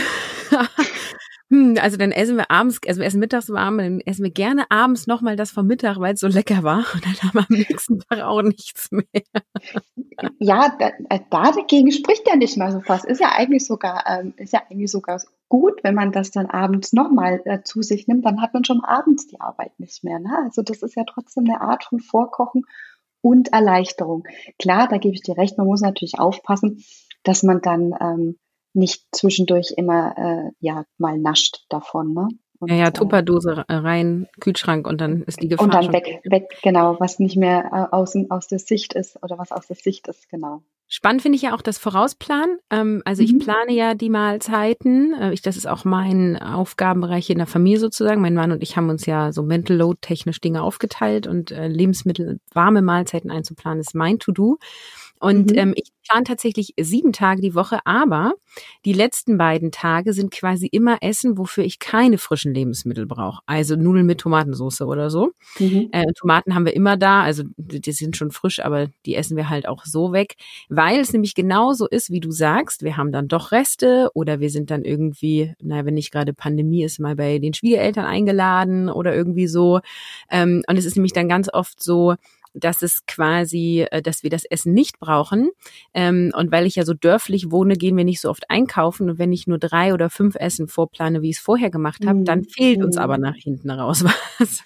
also 1.79 1.97
dann 1.97 2.11
essen 2.11 2.37
wir 2.37 2.49
abends, 2.49 2.79
also 2.87 3.01
wir 3.01 3.07
essen 3.07 3.19
mittags 3.19 3.49
warm, 3.49 3.77
dann 3.77 3.99
essen 4.01 4.23
wir 4.23 4.31
gerne 4.31 4.69
abends 4.69 5.07
nochmal 5.07 5.35
das 5.35 5.51
vom 5.51 5.67
Mittag, 5.67 5.99
weil 5.99 6.13
es 6.13 6.21
so 6.21 6.27
lecker 6.27 6.63
war. 6.63 6.85
Und 6.93 7.05
dann 7.05 7.13
haben 7.21 7.33
wir 7.33 7.45
am 7.49 7.57
nächsten 7.57 7.99
Tag 7.99 8.21
auch 8.21 8.41
nichts 8.41 8.91
mehr. 8.91 9.05
Ja, 10.37 10.75
da, 10.77 10.89
äh, 11.09 11.19
da 11.31 11.51
dagegen 11.51 11.91
spricht 11.91 12.27
ja 12.27 12.35
nicht 12.35 12.55
mal 12.55 12.71
so 12.71 12.79
fast. 12.81 13.05
Ist 13.05 13.19
ja 13.19 13.31
eigentlich 13.35 13.65
sogar, 13.65 14.03
ähm, 14.07 14.35
ist 14.37 14.53
ja 14.53 14.61
eigentlich 14.69 14.91
sogar 14.91 15.19
gut, 15.49 15.83
wenn 15.83 15.95
man 15.95 16.11
das 16.11 16.29
dann 16.29 16.45
abends 16.45 16.93
nochmal 16.93 17.41
äh, 17.45 17.63
zu 17.63 17.81
sich 17.81 18.07
nimmt, 18.07 18.25
dann 18.25 18.39
hat 18.39 18.53
man 18.53 18.63
schon 18.63 18.83
abends 18.83 19.25
die 19.25 19.41
Arbeit 19.41 19.79
nicht 19.79 20.03
mehr. 20.03 20.19
Ne? 20.19 20.29
Also 20.45 20.61
das 20.61 20.83
ist 20.83 20.95
ja 20.95 21.05
trotzdem 21.05 21.45
eine 21.45 21.61
Art 21.61 21.85
von 21.85 21.99
Vorkochen 21.99 22.65
und 23.21 23.51
Erleichterung. 23.51 24.25
Klar, 24.59 24.87
da 24.87 24.97
gebe 24.97 25.15
ich 25.15 25.23
dir 25.23 25.37
recht, 25.37 25.57
man 25.57 25.65
muss 25.65 25.81
natürlich 25.81 26.19
aufpassen, 26.19 26.83
dass 27.23 27.41
man 27.41 27.61
dann 27.61 27.95
ähm, 27.99 28.37
nicht 28.73 29.03
zwischendurch 29.11 29.73
immer 29.75 30.15
äh, 30.17 30.51
ja 30.59 30.85
mal 30.97 31.17
nascht 31.17 31.65
davon. 31.69 32.13
Ne? 32.13 32.27
Und, 32.61 32.69
ja, 32.69 32.75
ja, 32.75 32.87
äh, 32.87 32.91
Tupperdose 32.91 33.65
rein, 33.67 34.27
Kühlschrank 34.39 34.87
und 34.87 35.01
dann 35.01 35.23
ist 35.23 35.41
die 35.41 35.47
Gefahr. 35.47 35.65
Und 35.65 35.73
dann 35.73 35.93
weg, 35.93 36.21
weg, 36.25 36.57
genau, 36.61 36.99
was 36.99 37.17
nicht 37.17 37.35
mehr 37.35 37.65
äh, 37.73 37.95
außen 37.95 38.29
aus 38.29 38.47
der 38.47 38.59
Sicht 38.59 38.93
ist 38.93 39.21
oder 39.23 39.39
was 39.39 39.51
aus 39.51 39.65
der 39.65 39.75
Sicht 39.75 40.07
ist, 40.07 40.29
genau. 40.29 40.61
Spannend 40.93 41.21
finde 41.21 41.37
ich 41.37 41.41
ja 41.41 41.55
auch 41.55 41.61
das 41.61 41.77
Vorausplanen. 41.77 42.59
Ähm, 42.69 43.01
also 43.05 43.23
ich 43.23 43.33
mhm. 43.33 43.39
plane 43.39 43.71
ja 43.71 43.95
die 43.95 44.09
Mahlzeiten. 44.09 45.13
Äh, 45.13 45.33
ich, 45.33 45.41
das 45.41 45.55
ist 45.55 45.65
auch 45.65 45.85
mein 45.85 46.37
Aufgabenbereich 46.37 47.29
in 47.29 47.37
der 47.37 47.47
Familie 47.47 47.79
sozusagen. 47.79 48.21
Mein 48.21 48.35
Mann 48.35 48.51
und 48.51 48.61
ich 48.61 48.75
haben 48.75 48.89
uns 48.89 49.05
ja 49.05 49.31
so 49.31 49.41
Mental 49.41 49.77
Load 49.77 49.99
technisch 50.01 50.41
Dinge 50.41 50.61
aufgeteilt 50.61 51.27
und 51.27 51.51
äh, 51.51 51.67
Lebensmittel, 51.67 52.41
warme 52.53 52.81
Mahlzeiten 52.81 53.31
einzuplanen 53.31 53.79
ist 53.79 53.95
mein 53.95 54.19
To-Do. 54.19 54.59
Und 55.21 55.51
mhm. 55.51 55.57
ähm, 55.57 55.73
ich 55.75 55.91
plane 56.09 56.23
tatsächlich 56.23 56.73
sieben 56.79 57.13
Tage 57.13 57.41
die 57.41 57.53
Woche, 57.53 57.79
aber 57.85 58.33
die 58.85 58.93
letzten 58.93 59.37
beiden 59.37 59.71
Tage 59.71 60.13
sind 60.13 60.31
quasi 60.31 60.67
immer 60.67 60.97
Essen, 61.01 61.37
wofür 61.37 61.63
ich 61.63 61.77
keine 61.77 62.17
frischen 62.17 62.53
Lebensmittel 62.53 63.05
brauche. 63.05 63.41
Also 63.45 63.75
Nudeln 63.75 64.07
mit 64.07 64.19
Tomatensauce 64.19 64.81
oder 64.81 65.11
so. 65.11 65.31
Mhm. 65.59 65.89
Äh, 65.91 66.11
Tomaten 66.19 66.55
haben 66.55 66.65
wir 66.65 66.75
immer 66.75 66.97
da, 66.97 67.21
also 67.21 67.43
die 67.57 67.91
sind 67.91 68.17
schon 68.17 68.31
frisch, 68.31 68.59
aber 68.59 68.87
die 69.05 69.15
essen 69.15 69.37
wir 69.37 69.47
halt 69.47 69.67
auch 69.67 69.85
so 69.85 70.11
weg, 70.11 70.35
weil 70.69 70.99
es 70.99 71.13
nämlich 71.13 71.35
genauso 71.35 71.87
ist, 71.87 72.09
wie 72.09 72.19
du 72.19 72.31
sagst. 72.31 72.83
Wir 72.83 72.97
haben 72.97 73.11
dann 73.11 73.27
doch 73.27 73.51
Reste 73.51 74.09
oder 74.15 74.39
wir 74.39 74.49
sind 74.49 74.71
dann 74.71 74.83
irgendwie, 74.83 75.53
naja, 75.61 75.85
wenn 75.85 75.93
nicht 75.93 76.11
gerade 76.11 76.33
Pandemie 76.33 76.83
ist, 76.83 76.99
mal 76.99 77.15
bei 77.15 77.37
den 77.37 77.53
Schwiegereltern 77.53 78.05
eingeladen 78.05 78.89
oder 78.89 79.13
irgendwie 79.13 79.47
so. 79.47 79.81
Ähm, 80.31 80.63
und 80.67 80.77
es 80.77 80.85
ist 80.85 80.95
nämlich 80.95 81.13
dann 81.13 81.29
ganz 81.29 81.47
oft 81.53 81.81
so, 81.81 82.15
dass 82.53 82.81
es 82.81 83.05
quasi, 83.05 83.85
äh, 83.91 84.01
dass 84.01 84.23
wir 84.23 84.29
das 84.29 84.45
Essen 84.45 84.73
nicht 84.73 84.99
brauchen. 84.99 85.51
Ähm, 85.93 86.31
und 86.35 86.51
weil 86.51 86.65
ich 86.65 86.75
ja 86.75 86.85
so 86.85 86.93
dörflich 86.93 87.51
wohne, 87.51 87.75
gehen 87.75 87.97
wir 87.97 88.03
nicht 88.03 88.21
so 88.21 88.29
oft 88.29 88.49
einkaufen. 88.49 89.09
Und 89.09 89.19
wenn 89.19 89.31
ich 89.31 89.47
nur 89.47 89.57
drei 89.57 89.93
oder 89.93 90.09
fünf 90.09 90.35
Essen 90.35 90.67
vorplane, 90.67 91.21
wie 91.21 91.29
ich 91.29 91.37
es 91.37 91.41
vorher 91.41 91.69
gemacht 91.69 92.05
habe, 92.05 92.19
mhm. 92.19 92.25
dann 92.25 92.43
fehlt 92.43 92.83
uns 92.83 92.97
aber 92.97 93.17
mhm. 93.17 93.23
nach 93.23 93.35
hinten 93.35 93.69
raus 93.69 94.03
was. 94.39 94.63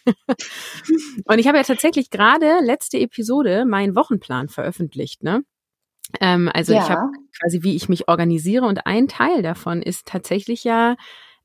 und 1.26 1.40
ich 1.40 1.48
habe 1.48 1.58
ja 1.58 1.64
tatsächlich 1.64 2.10
gerade 2.10 2.60
letzte 2.62 3.00
Episode 3.00 3.66
meinen 3.66 3.96
Wochenplan 3.96 4.50
veröffentlicht, 4.50 5.24
ne? 5.24 5.44
Ähm, 6.22 6.50
also 6.54 6.74
ja. 6.74 6.84
ich 6.84 6.90
habe 6.90 7.12
quasi, 7.40 7.64
wie 7.64 7.76
ich 7.76 7.90
mich 7.90 8.08
organisiere 8.08 8.66
und 8.66 8.86
ein 8.86 9.08
Teil 9.08 9.42
davon 9.42 9.82
ist 9.82 10.06
tatsächlich 10.06 10.64
ja 10.64 10.96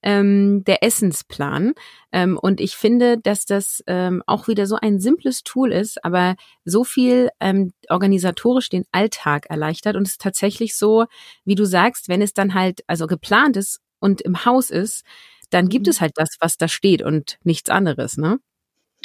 ähm, 0.03 0.65
der 0.65 0.83
Essensplan. 0.83 1.75
Ähm, 2.13 2.39
und 2.39 2.61
ich 2.61 2.77
finde, 2.77 3.19
dass 3.19 3.45
das 3.45 3.83
ähm, 3.87 4.23
auch 4.27 4.49
wieder 4.49 4.67
so 4.67 4.77
ein 4.77 5.01
simples 5.01 5.43
Tool 5.43 5.73
ist, 5.73 6.05
aber 6.05 6.37
so 6.65 6.85
viel 6.85 7.31
ähm, 7.41 7.73
organisatorisch 7.89 8.69
den 8.69 8.85
Alltag 8.93 9.47
erleichtert. 9.49 9.97
Und 9.97 10.07
es 10.07 10.13
ist 10.13 10.21
tatsächlich 10.21 10.77
so, 10.77 11.07
wie 11.45 11.55
du 11.55 11.65
sagst, 11.65 12.09
wenn 12.09 12.23
es 12.23 12.35
dann 12.35 12.55
halt 12.55 12.83
also 12.87 13.07
geplant 13.07 13.57
ist 13.57 13.81
und 14.01 14.21
im 14.21 14.45
Haus 14.45 14.71
ist, 14.71 15.05
dann 15.51 15.69
gibt 15.69 15.87
mhm. 15.87 15.91
es 15.91 16.01
halt 16.01 16.13
das, 16.17 16.37
was 16.41 16.57
da 16.57 16.69
steht 16.69 17.03
und 17.03 17.39
nichts 17.43 17.71
anderes, 17.71 18.17
ne? 18.17 18.39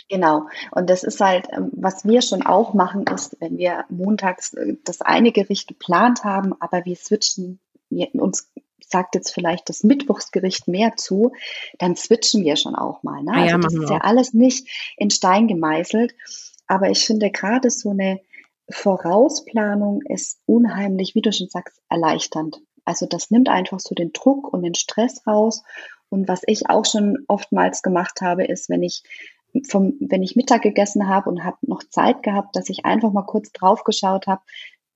Genau. 0.09 0.47
Und 0.71 0.89
das 0.89 1.03
ist 1.03 1.19
halt, 1.21 1.47
ähm, 1.51 1.71
was 1.73 2.05
wir 2.05 2.21
schon 2.21 2.45
auch 2.45 2.73
machen, 2.73 3.05
ist, 3.07 3.37
wenn 3.39 3.57
wir 3.57 3.85
montags 3.89 4.53
äh, 4.53 4.75
das 4.83 5.01
eine 5.01 5.31
Gericht 5.31 5.67
geplant 5.67 6.23
haben, 6.23 6.53
aber 6.59 6.85
wir 6.85 6.95
switchen 6.95 7.59
uns 8.13 8.51
sagt 8.79 9.15
jetzt 9.15 9.33
vielleicht 9.33 9.69
das 9.69 9.83
Mittwochsgericht 9.83 10.67
mehr 10.67 10.95
zu, 10.95 11.31
dann 11.79 11.95
switchen 11.95 12.43
wir 12.43 12.55
schon 12.55 12.75
auch 12.75 13.03
mal. 13.03 13.23
Ne? 13.23 13.31
Ah, 13.33 13.45
ja, 13.45 13.55
also 13.55 13.67
das 13.67 13.73
ist 13.73 13.89
ja 13.89 13.97
alles 13.97 14.33
nicht 14.33 14.67
in 14.97 15.09
Stein 15.09 15.47
gemeißelt. 15.47 16.13
Aber 16.67 16.89
ich 16.89 17.05
finde 17.05 17.31
gerade 17.31 17.69
so 17.69 17.91
eine 17.91 18.19
Vorausplanung 18.69 20.01
ist 20.01 20.39
unheimlich, 20.45 21.13
wie 21.15 21.21
du 21.21 21.31
schon 21.31 21.49
sagst, 21.49 21.79
erleichternd. 21.89 22.61
Also 22.83 23.05
das 23.05 23.31
nimmt 23.31 23.49
einfach 23.49 23.79
so 23.79 23.95
den 23.95 24.13
Druck 24.13 24.51
und 24.51 24.63
den 24.63 24.75
Stress 24.75 25.25
raus. 25.27 25.63
Und 26.09 26.27
was 26.27 26.41
ich 26.45 26.69
auch 26.69 26.85
schon 26.85 27.25
oftmals 27.27 27.81
gemacht 27.81 28.21
habe, 28.21 28.45
ist, 28.45 28.69
wenn 28.69 28.83
ich 28.83 29.03
vom, 29.69 29.93
wenn 29.99 30.23
ich 30.23 30.35
Mittag 30.35 30.63
gegessen 30.63 31.07
habe 31.07 31.29
und 31.29 31.43
habe 31.43 31.57
noch 31.61 31.83
Zeit 31.83 32.23
gehabt, 32.23 32.55
dass 32.55 32.69
ich 32.69 32.85
einfach 32.85 33.11
mal 33.11 33.23
kurz 33.23 33.51
drauf 33.51 33.83
geschaut 33.83 34.27
habe, 34.27 34.41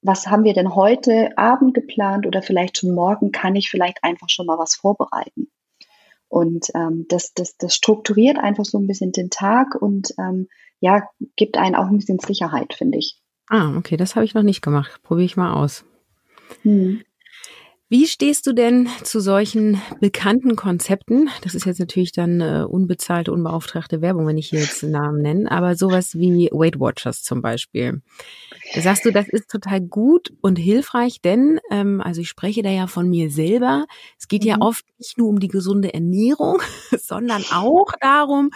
was 0.02 0.28
haben 0.28 0.44
wir 0.44 0.54
denn 0.54 0.76
heute 0.76 1.38
Abend 1.38 1.74
geplant 1.74 2.26
oder 2.26 2.42
vielleicht 2.42 2.78
schon 2.78 2.94
morgen, 2.94 3.32
kann 3.32 3.56
ich 3.56 3.70
vielleicht 3.70 4.04
einfach 4.04 4.30
schon 4.30 4.46
mal 4.46 4.58
was 4.58 4.76
vorbereiten. 4.76 5.52
Und 6.28 6.68
ähm, 6.76 7.06
das, 7.10 7.34
das, 7.34 7.58
das 7.58 7.76
strukturiert 7.76 8.38
einfach 8.38 8.66
so 8.66 8.78
ein 8.78 8.88
bisschen 8.88 9.12
den 9.12 9.30
Tag 9.30 9.76
und 9.76 10.14
ähm, 10.20 10.48
ja, 10.80 11.10
gibt 11.36 11.58
einen 11.58 11.76
auch 11.76 11.88
ein 11.88 11.98
bisschen 11.98 12.20
Sicherheit, 12.20 12.74
finde 12.74 13.00
ich. 13.00 13.20
Ah, 13.48 13.76
okay, 13.76 13.98
das 13.98 14.16
habe 14.16 14.26
ich 14.26 14.36
noch 14.36 14.44
nicht 14.44 14.62
gemacht. 14.62 15.02
Probiere 15.04 15.26
ich 15.26 15.38
mal 15.38 15.54
aus. 15.54 15.84
Mhm. 16.64 17.04
Wie 17.92 18.06
stehst 18.06 18.46
du 18.46 18.54
denn 18.54 18.88
zu 19.04 19.20
solchen 19.20 19.82
bekannten 20.00 20.56
Konzepten? 20.56 21.28
Das 21.42 21.56
ist 21.56 21.66
jetzt 21.66 21.80
natürlich 21.80 22.12
dann 22.12 22.40
äh, 22.40 22.64
unbezahlte, 22.64 23.32
unbeauftragte 23.32 24.00
Werbung, 24.00 24.28
wenn 24.28 24.38
ich 24.38 24.50
hier 24.50 24.60
jetzt 24.60 24.84
Namen 24.84 25.24
nenne, 25.24 25.50
aber 25.50 25.76
sowas 25.76 26.14
wie 26.14 26.50
Weight 26.52 26.80
Watchers 26.80 27.24
zum 27.24 27.42
Beispiel. 27.42 28.04
Da 28.76 28.82
sagst 28.82 29.06
du, 29.06 29.12
das 29.12 29.28
ist 29.28 29.50
total 29.50 29.82
gut 29.82 30.32
und 30.42 30.58
hilfreich, 30.58 31.22
denn, 31.22 31.60
ähm, 31.72 32.00
also 32.00 32.22
ich 32.22 32.30
spreche 32.30 32.62
da 32.62 32.70
ja 32.70 32.86
von 32.86 33.10
mir 33.10 33.32
selber, 33.32 33.88
es 34.20 34.28
geht 34.28 34.44
mhm. 34.44 34.50
ja 34.50 34.58
oft 34.60 34.86
nicht 35.00 35.18
nur 35.18 35.28
um 35.28 35.40
die 35.40 35.48
gesunde 35.48 35.92
Ernährung, 35.92 36.62
sondern 36.96 37.44
auch 37.52 37.92
darum, 38.00 38.52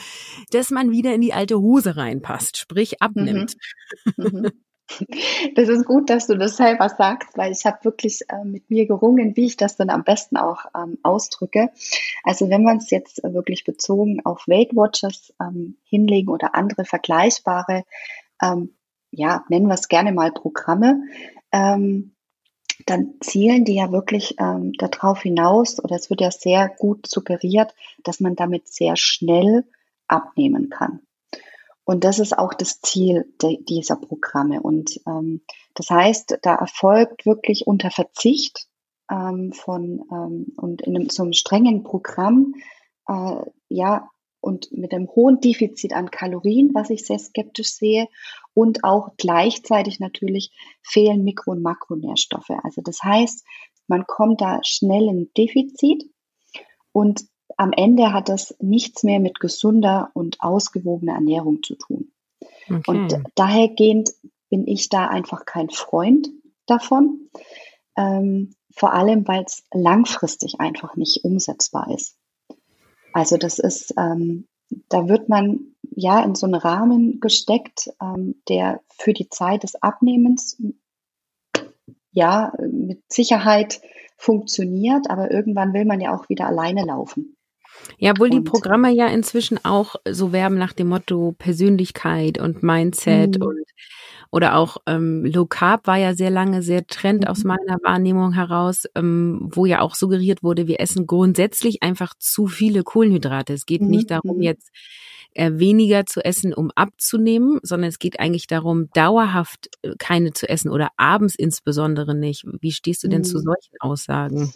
dass 0.52 0.70
man 0.70 0.92
wieder 0.92 1.12
in 1.12 1.22
die 1.22 1.34
alte 1.34 1.60
Hose 1.60 1.98
reinpasst, 1.98 2.58
sprich 2.58 3.02
abnimmt. 3.02 3.56
Mhm. 4.16 4.26
Mhm. 4.42 4.52
Das 5.56 5.70
ist 5.70 5.86
gut, 5.86 6.10
dass 6.10 6.28
du 6.28 6.38
das 6.38 6.58
selber 6.58 6.90
sagst, 6.90 7.38
weil 7.38 7.52
ich 7.52 7.66
habe 7.66 7.84
wirklich 7.84 8.22
äh, 8.30 8.44
mit 8.44 8.70
mir 8.70 8.86
gerungen, 8.86 9.36
wie 9.36 9.46
ich 9.46 9.58
das 9.58 9.76
dann 9.76 9.90
am 9.90 10.04
besten 10.04 10.38
auch 10.38 10.66
ähm, 10.76 10.98
ausdrücke. 11.04 11.72
Also 12.24 12.50
wenn 12.50 12.64
man 12.64 12.78
es 12.78 12.90
jetzt 12.90 13.24
wirklich 13.24 13.64
bezogen 13.64 14.22
auf 14.26 14.48
Weight 14.48 14.76
Watchers 14.76 15.34
ähm, 15.42 15.78
hinlegen 15.86 16.30
oder 16.30 16.54
andere 16.56 16.86
vergleichbare, 16.86 17.86
ähm, 18.42 18.76
ja, 19.12 19.46
nennen 19.50 19.68
wir 19.68 19.76
es 19.76 19.88
gerne 19.88 20.12
mal 20.12 20.32
Programme, 20.32 21.04
ähm, 21.52 22.16
dann 22.86 23.16
zielen 23.22 23.66
die 23.66 23.76
ja 23.76 23.92
wirklich 23.92 24.36
ähm, 24.40 24.74
darauf 24.74 25.22
hinaus, 25.22 25.82
oder 25.84 25.96
es 25.96 26.10
wird 26.10 26.22
ja 26.22 26.32
sehr 26.32 26.70
gut 26.70 27.08
suggeriert, 27.08 27.74
dass 28.04 28.20
man 28.20 28.36
damit 28.36 28.68
sehr 28.68 28.96
schnell 28.96 29.66
abnehmen 30.08 30.70
kann. 30.70 31.02
Und 31.86 32.04
das 32.04 32.20
ist 32.20 32.38
auch 32.38 32.54
das 32.54 32.80
Ziel 32.82 33.34
de, 33.42 33.62
dieser 33.64 33.98
Programme. 33.98 34.62
Und 34.62 35.00
ähm, 35.06 35.42
das 35.76 35.90
heißt, 35.90 36.40
da 36.42 36.56
erfolgt 36.56 37.26
wirklich 37.26 37.68
unter 37.68 37.92
Verzicht 37.92 38.68
ähm, 39.12 39.52
von 39.54 40.04
ähm, 40.12 40.54
und 40.58 40.82
in 40.82 40.96
einem, 40.96 41.10
so 41.10 41.24
einem 41.24 41.34
strengen 41.34 41.84
Programm, 41.84 42.54
äh, 43.08 43.36
ja, 43.70 44.10
und 44.40 44.72
mit 44.74 44.94
einem 44.94 45.08
hohen 45.08 45.40
Defizit 45.40 45.94
an 45.94 46.12
Kalorien, 46.12 46.72
was 46.74 46.90
ich 46.90 47.06
sehr 47.06 47.20
skeptisch 47.20 47.72
sehe, 47.74 48.08
und 48.54 48.84
auch 48.84 49.16
gleichzeitig 49.18 50.02
natürlich 50.02 50.52
fehlen 50.82 51.24
Mikro- 51.24 51.52
und 51.52 51.62
Makronährstoffe. 51.62 52.52
Also 52.62 52.82
das 52.82 53.02
heißt, 53.02 53.46
man 53.88 54.06
kommt 54.06 54.42
da 54.42 54.60
schnell 54.66 55.08
in 55.08 55.32
Defizit 55.38 56.04
und 56.92 57.26
am 57.58 57.72
Ende 57.72 58.14
hat 58.14 58.30
das 58.30 58.56
nichts 58.60 59.04
mehr 59.04 59.20
mit 59.20 59.40
gesunder 59.40 60.12
und 60.14 60.42
ausgewogener 60.42 61.14
Ernährung 61.14 61.64
zu 61.64 61.76
tun. 61.76 62.12
Okay. 62.70 62.84
Und 62.88 63.18
dahergehend 63.36 64.12
bin 64.50 64.68
ich 64.68 64.90
da 64.90 65.08
einfach 65.08 65.46
kein 65.46 65.70
Freund 65.70 66.30
davon. 66.66 67.30
Ähm, 67.98 68.56
vor 68.76 68.94
allem, 68.94 69.28
weil 69.28 69.44
es 69.44 69.64
langfristig 69.74 70.60
einfach 70.60 70.96
nicht 70.96 71.24
umsetzbar 71.24 71.92
ist. 71.94 72.18
Also 73.14 73.38
das 73.38 73.60
ist, 73.60 73.94
ähm, 73.98 74.48
da 74.90 75.08
wird 75.08 75.30
man 75.30 75.76
ja 75.96 76.24
in 76.24 76.34
so 76.34 76.48
einen 76.48 76.56
Rahmen 76.56 77.20
gesteckt, 77.20 77.94
ähm, 78.02 78.42
der 78.50 78.82
für 78.90 79.14
die 79.14 79.30
Zeit 79.30 79.64
des 79.64 79.76
Abnehmens 79.76 80.60
ja 82.12 82.54
mit 82.60 83.02
Sicherheit 83.12 83.82
funktioniert, 84.18 85.10
aber 85.10 85.32
irgendwann 85.32 85.74
will 85.74 85.86
man 85.86 86.02
ja 86.02 86.16
auch 86.16 86.30
wieder 86.30 86.48
alleine 86.48 86.86
laufen. 86.86 87.36
Ja, 87.98 88.12
obwohl 88.12 88.30
und, 88.30 88.36
die 88.36 88.50
Programme 88.50 88.92
ja 88.92 89.08
inzwischen 89.08 89.64
auch 89.64 89.96
so 90.10 90.32
werben 90.32 90.58
nach 90.58 90.74
dem 90.74 90.88
Motto 90.90 91.36
Persönlichkeit 91.38 92.40
und 92.40 92.64
Mindset 92.64 93.40
mhm. 93.40 93.46
und 93.46 93.64
oder 94.32 94.56
auch 94.56 94.78
ähm, 94.88 95.24
Low 95.26 95.46
Carb 95.46 95.86
war 95.86 95.98
ja 95.98 96.16
sehr 96.16 96.32
lange 96.32 96.64
sehr 96.64 96.88
Trend 96.88 97.22
mhm. 97.22 97.28
aus 97.28 97.44
meiner 97.44 97.78
Wahrnehmung 97.84 98.34
heraus, 98.34 98.86
ähm, 98.96 99.48
wo 99.54 99.68
ja 99.68 99.82
auch 99.82 99.94
suggeriert 99.94 100.42
wurde, 100.42 100.66
wir 100.66 100.80
essen 100.80 101.06
grundsätzlich 101.06 101.84
einfach 101.84 102.16
zu 102.18 102.48
viele 102.48 102.82
Kohlenhydrate. 102.82 103.54
Es 103.54 103.68
geht 103.68 103.84
mhm. 103.84 103.90
nicht 103.90 104.10
darum, 104.10 104.38
mhm. 104.38 104.42
jetzt 104.42 104.72
äh, 105.36 105.52
weniger 105.54 106.08
zu 106.08 106.26
essen, 106.26 106.52
um 106.54 106.72
abzunehmen, 106.72 107.60
sondern 107.62 107.90
es 107.90 108.00
geht 108.00 108.20
eigentlich 108.20 108.48
darum, 108.48 108.90
dauerhaft 108.94 109.70
äh, 109.84 109.94
keine 110.00 110.34
zu 110.34 110.50
essen 110.50 110.72
oder 110.72 110.90
abends 110.98 111.36
insbesondere 111.36 112.16
nicht. 112.16 112.44
Wie 112.60 112.72
stehst 112.72 113.04
du 113.04 113.10
denn 113.10 113.24
zu 113.24 113.38
mhm. 113.38 113.44
solchen 113.44 113.76
Aussagen? 113.82 114.54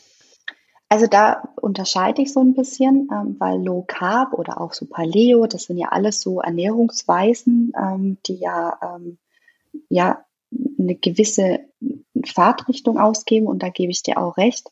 Also 0.90 1.06
da 1.08 1.44
unterscheide 1.62 2.22
ich 2.22 2.32
so 2.32 2.40
ein 2.40 2.54
bisschen, 2.54 3.10
ähm, 3.12 3.36
weil 3.40 3.62
Low 3.62 3.84
Carb 3.86 4.34
oder 4.34 4.62
auch 4.62 4.74
so 4.74 4.86
Paleo, 4.86 5.46
das 5.46 5.64
sind 5.64 5.78
ja 5.78 5.90
alles 5.90 6.22
so 6.22 6.40
Ernährungsweisen, 6.40 7.74
ähm, 7.78 8.18
die 8.26 8.36
ja, 8.36 8.78
ähm, 8.82 9.18
ja 9.90 10.24
eine 10.80 10.96
gewisse 10.96 11.60
Fahrtrichtung 12.26 12.98
ausgeben 12.98 13.48
und 13.48 13.64
da 13.64 13.70
gebe 13.70 13.92
ich 13.92 14.02
dir 14.02 14.18
auch 14.18 14.38
recht. 14.38 14.70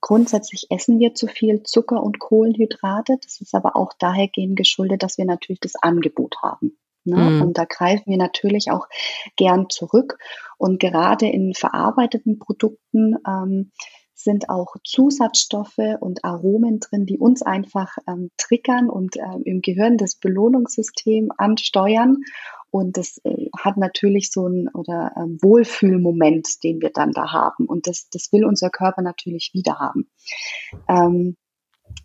Grundsätzlich 0.00 0.66
essen 0.70 0.98
wir 0.98 1.14
zu 1.14 1.28
viel 1.28 1.62
Zucker 1.62 2.02
und 2.02 2.18
Kohlenhydrate. 2.18 3.16
Das 3.22 3.40
ist 3.40 3.54
aber 3.54 3.76
auch 3.76 3.92
dahergehend 3.98 4.56
geschuldet, 4.56 5.02
dass 5.02 5.18
wir 5.18 5.24
natürlich 5.24 5.60
das 5.60 5.76
Angebot 5.76 6.36
haben. 6.42 6.76
Ne? 7.04 7.16
Mm. 7.16 7.42
Und 7.42 7.58
da 7.58 7.64
greifen 7.64 8.10
wir 8.10 8.18
natürlich 8.18 8.70
auch 8.70 8.86
gern 9.36 9.70
zurück. 9.70 10.18
Und 10.58 10.80
gerade 10.80 11.26
in 11.26 11.54
verarbeiteten 11.54 12.38
Produkten 12.38 13.16
ähm, 13.26 13.72
sind 14.14 14.48
auch 14.48 14.76
Zusatzstoffe 14.84 15.98
und 16.00 16.24
Aromen 16.24 16.80
drin, 16.80 17.04
die 17.04 17.18
uns 17.18 17.42
einfach 17.42 17.96
ähm, 18.08 18.30
triggern 18.36 18.88
und 18.88 19.16
ähm, 19.16 19.42
im 19.44 19.60
Gehirn 19.60 19.98
das 19.98 20.16
Belohnungssystem 20.16 21.30
ansteuern. 21.36 22.18
Und 22.70 22.96
das 22.96 23.20
äh, 23.24 23.48
hat 23.56 23.76
natürlich 23.76 24.30
so 24.30 24.48
ein 24.48 24.68
oder 24.72 25.12
ähm, 25.16 25.38
Wohlfühlmoment, 25.42 26.62
den 26.64 26.80
wir 26.80 26.90
dann 26.90 27.12
da 27.12 27.32
haben. 27.32 27.66
Und 27.66 27.86
das, 27.86 28.08
das 28.10 28.32
will 28.32 28.44
unser 28.44 28.70
Körper 28.70 29.02
natürlich 29.02 29.50
wieder 29.52 29.78
haben. 29.78 30.08
Ähm, 30.88 31.36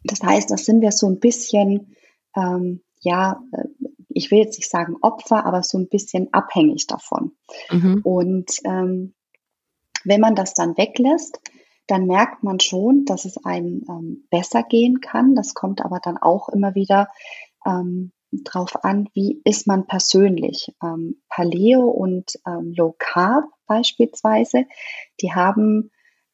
das 0.03 0.21
heißt, 0.21 0.51
das 0.51 0.65
sind 0.65 0.81
wir 0.81 0.91
so 0.91 1.07
ein 1.07 1.19
bisschen, 1.19 1.95
ähm, 2.35 2.81
ja, 3.01 3.41
äh, 3.51 3.63
ich 4.09 4.31
will 4.31 4.39
jetzt 4.39 4.57
nicht 4.57 4.69
sagen 4.69 4.95
Opfer, 5.01 5.45
aber 5.45 5.63
so 5.63 5.77
ein 5.77 5.89
bisschen 5.89 6.33
abhängig 6.33 6.87
davon. 6.87 7.31
Mhm. 7.71 8.01
Und 8.03 8.51
ähm, 8.65 9.13
wenn 10.03 10.21
man 10.21 10.35
das 10.35 10.53
dann 10.53 10.77
weglässt, 10.77 11.39
dann 11.89 12.05
merkt 12.05 12.43
man 12.43 12.59
schon, 12.59 13.05
dass 13.05 13.25
es 13.25 13.43
einem 13.43 13.83
ähm, 13.89 14.27
besser 14.29 14.61
gehen 14.61 15.01
kann. 15.01 15.33
Das 15.33 15.55
kommt 15.55 15.83
aber 15.83 15.99
dann 15.99 16.17
auch 16.17 16.49
immer 16.49 16.75
wieder 16.75 17.09
ähm, 17.65 18.11
drauf 18.31 18.83
an, 18.83 19.09
wie 19.13 19.41
ist 19.43 19.65
man 19.65 19.87
persönlich. 19.87 20.71
Ähm, 20.83 21.21
Paleo 21.29 21.85
und 21.89 22.33
ähm, 22.45 22.73
Low 22.77 22.95
Carb 22.99 23.45
beispielsweise, 23.65 24.65
die 25.19 25.33
haben 25.33 25.89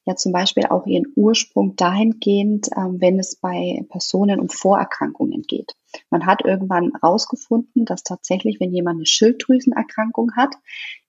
ja 0.06 0.18
zum 0.18 0.34
Beispiel 0.34 0.66
auch 0.66 0.86
ihren 0.86 1.08
Ursprung 1.16 1.78
dahingehend, 1.78 2.68
ähm, 2.76 2.98
wenn 3.00 3.18
es 3.18 3.38
bei 3.38 3.82
Personen 3.90 4.42
um 4.42 4.50
Vorerkrankungen 4.50 5.44
geht. 5.44 5.72
Man 6.10 6.26
hat 6.26 6.44
irgendwann 6.44 6.92
herausgefunden, 7.00 7.86
dass 7.86 8.04
tatsächlich, 8.04 8.60
wenn 8.60 8.74
jemand 8.74 8.98
eine 8.98 9.06
Schilddrüsenerkrankung 9.06 10.34
hat, 10.36 10.54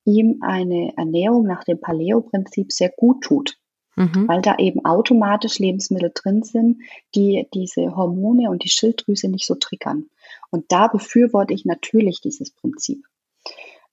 ihm 0.05 0.39
eine 0.43 0.93
Ernährung 0.97 1.47
nach 1.47 1.65
dem 1.65 1.81
Paleo-Prinzip 1.81 2.71
sehr 2.71 2.91
gut 2.97 3.25
tut 3.25 3.59
mhm. 3.97 4.29
weil 4.29 4.43
da 4.43 4.57
eben 4.59 4.85
automatisch 4.85 5.59
Lebensmittel 5.59 6.13
drin 6.15 6.43
sind, 6.43 6.83
die 7.15 7.49
diese 7.53 7.97
Hormone 7.97 8.51
und 8.51 8.63
die 8.63 8.69
Schilddrüse 8.69 9.29
nicht 9.29 9.47
so 9.47 9.55
triggern. 9.55 10.07
Und 10.51 10.67
da 10.69 10.89
befürworte 10.89 11.55
ich 11.55 11.65
natürlich 11.65 12.21
dieses 12.21 12.53
Prinzip. 12.53 13.05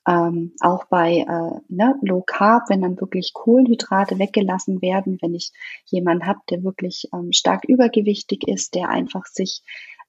Ähm, 0.05 0.51
auch 0.59 0.85
bei 0.85 1.19
äh, 1.19 1.61
ne, 1.69 1.95
Low 2.01 2.21
Carb, 2.21 2.69
wenn 2.69 2.81
dann 2.81 2.99
wirklich 2.99 3.31
Kohlenhydrate 3.33 4.19
weggelassen 4.19 4.81
werden, 4.81 5.17
wenn 5.21 5.33
ich 5.33 5.53
jemanden 5.85 6.25
habe, 6.25 6.39
der 6.49 6.63
wirklich 6.63 7.07
ähm, 7.13 7.31
stark 7.31 7.63
übergewichtig 7.65 8.45
ist, 8.45 8.75
der 8.75 8.89
einfach 8.89 9.25
sich 9.27 9.63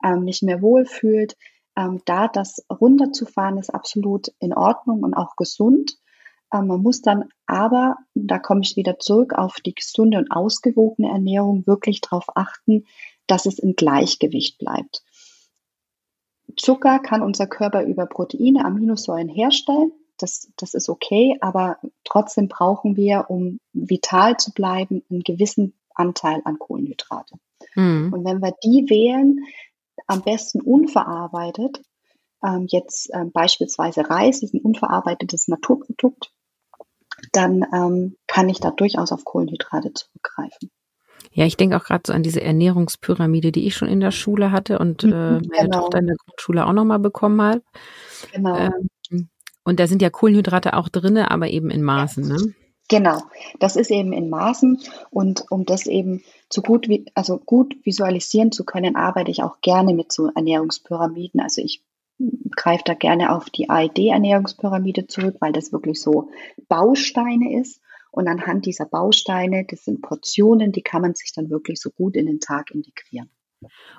ähm, 0.04 0.24
nicht 0.24 0.42
mehr 0.42 0.62
wohlfühlt, 0.62 1.36
ähm, 1.76 2.02
da 2.06 2.26
das 2.26 2.64
runterzufahren 2.68 3.58
ist 3.58 3.70
absolut 3.70 4.32
in 4.40 4.52
Ordnung 4.52 5.04
und 5.04 5.14
auch 5.14 5.36
gesund. 5.36 5.96
Äh, 6.54 6.62
man 6.62 6.82
muss 6.82 7.02
dann 7.02 7.28
aber, 7.46 7.96
da 8.14 8.38
komme 8.38 8.62
ich 8.62 8.76
wieder 8.76 8.98
zurück 8.98 9.34
auf 9.34 9.56
die 9.56 9.74
gesunde 9.74 10.18
und 10.18 10.30
ausgewogene 10.30 11.08
Ernährung, 11.08 11.66
wirklich 11.66 12.00
darauf 12.00 12.36
achten, 12.36 12.86
dass 13.26 13.46
es 13.46 13.58
im 13.58 13.74
Gleichgewicht 13.74 14.58
bleibt. 14.58 15.02
Zucker 16.56 17.00
kann 17.00 17.22
unser 17.22 17.46
Körper 17.46 17.82
über 17.82 18.06
Proteine, 18.06 18.64
Aminosäuren 18.64 19.28
herstellen. 19.28 19.92
Das, 20.18 20.48
das 20.56 20.74
ist 20.74 20.88
okay, 20.88 21.36
aber 21.40 21.78
trotzdem 22.04 22.46
brauchen 22.46 22.96
wir, 22.96 23.26
um 23.28 23.58
vital 23.72 24.36
zu 24.36 24.52
bleiben, 24.52 25.02
einen 25.10 25.22
gewissen 25.22 25.74
Anteil 25.94 26.40
an 26.44 26.58
Kohlenhydrate. 26.58 27.34
Mhm. 27.74 28.12
Und 28.12 28.24
wenn 28.24 28.40
wir 28.40 28.54
die 28.62 28.88
wählen, 28.88 29.40
am 30.06 30.22
besten 30.22 30.60
unverarbeitet, 30.60 31.80
ähm, 32.44 32.66
jetzt 32.68 33.10
ähm, 33.12 33.32
beispielsweise 33.32 34.08
Reis 34.08 34.42
ist 34.42 34.54
ein 34.54 34.60
unverarbeitetes 34.60 35.48
Naturprodukt, 35.48 36.30
dann 37.34 37.64
ähm, 37.72 38.16
kann 38.26 38.48
ich 38.48 38.60
da 38.60 38.70
durchaus 38.70 39.12
auf 39.12 39.24
Kohlenhydrate 39.24 39.92
zurückgreifen. 39.92 40.70
Ja, 41.32 41.46
ich 41.46 41.56
denke 41.56 41.76
auch 41.76 41.84
gerade 41.84 42.02
so 42.06 42.12
an 42.12 42.22
diese 42.22 42.40
Ernährungspyramide, 42.40 43.50
die 43.50 43.66
ich 43.66 43.74
schon 43.74 43.88
in 43.88 44.00
der 44.00 44.12
Schule 44.12 44.52
hatte 44.52 44.78
und 44.78 45.02
mhm, 45.02 45.12
äh, 45.12 45.32
meine 45.32 45.42
genau. 45.62 45.80
Tochter 45.80 45.98
in 45.98 46.06
der 46.06 46.16
Grundschule 46.16 46.66
auch 46.66 46.72
nochmal 46.72 46.98
bekommen 47.00 47.42
hat. 47.42 47.62
Genau. 48.32 48.56
Ähm, 48.56 49.28
Und 49.64 49.80
da 49.80 49.86
sind 49.86 50.02
ja 50.02 50.10
Kohlenhydrate 50.10 50.74
auch 50.74 50.88
drinne, 50.88 51.30
aber 51.30 51.48
eben 51.48 51.70
in 51.70 51.82
Maßen, 51.82 52.26
ne? 52.26 52.54
Genau, 52.88 53.18
das 53.60 53.76
ist 53.76 53.90
eben 53.90 54.12
in 54.12 54.28
Maßen 54.28 54.78
und 55.08 55.46
um 55.50 55.64
das 55.64 55.86
eben 55.86 56.22
zu 56.50 56.60
gut, 56.60 56.86
also 57.14 57.38
gut 57.38 57.74
visualisieren 57.82 58.52
zu 58.52 58.64
können, 58.64 58.94
arbeite 58.94 59.30
ich 59.30 59.42
auch 59.42 59.62
gerne 59.62 59.94
mit 59.94 60.12
so 60.12 60.28
Ernährungspyramiden. 60.34 61.40
Also 61.40 61.62
ich 61.62 61.82
greife 62.56 62.84
da 62.84 62.94
gerne 62.94 63.32
auf 63.32 63.50
die 63.50 63.68
AID-Ernährungspyramide 63.68 65.06
zurück, 65.06 65.36
weil 65.40 65.52
das 65.52 65.72
wirklich 65.72 66.00
so 66.00 66.30
Bausteine 66.68 67.60
ist. 67.60 67.80
Und 68.10 68.28
anhand 68.28 68.64
dieser 68.66 68.86
Bausteine, 68.86 69.66
das 69.68 69.84
sind 69.84 70.00
Portionen, 70.00 70.70
die 70.70 70.82
kann 70.82 71.02
man 71.02 71.14
sich 71.14 71.32
dann 71.34 71.50
wirklich 71.50 71.80
so 71.80 71.90
gut 71.90 72.14
in 72.14 72.26
den 72.26 72.38
Tag 72.38 72.70
integrieren. 72.70 73.28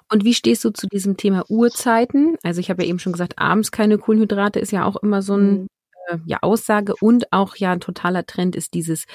Und 0.09 0.23
wie 0.23 0.33
stehst 0.33 0.63
du 0.63 0.69
zu 0.69 0.87
diesem 0.87 1.17
Thema 1.17 1.43
Uhrzeiten? 1.49 2.37
Also 2.43 2.59
ich 2.59 2.69
habe 2.69 2.83
ja 2.83 2.89
eben 2.89 2.99
schon 2.99 3.11
gesagt, 3.11 3.37
abends 3.37 3.71
keine 3.71 3.97
Kohlenhydrate 3.97 4.59
ist 4.59 4.71
ja 4.71 4.85
auch 4.85 4.95
immer 4.97 5.21
so 5.21 5.35
ein 5.35 5.51
mhm. 5.61 5.67
äh, 6.07 6.17
ja, 6.25 6.37
Aussage 6.41 6.93
und 7.01 7.31
auch 7.33 7.55
ja 7.57 7.71
ein 7.71 7.79
totaler 7.79 8.25
Trend 8.25 8.55
ist 8.55 8.73
dieses 8.73 9.05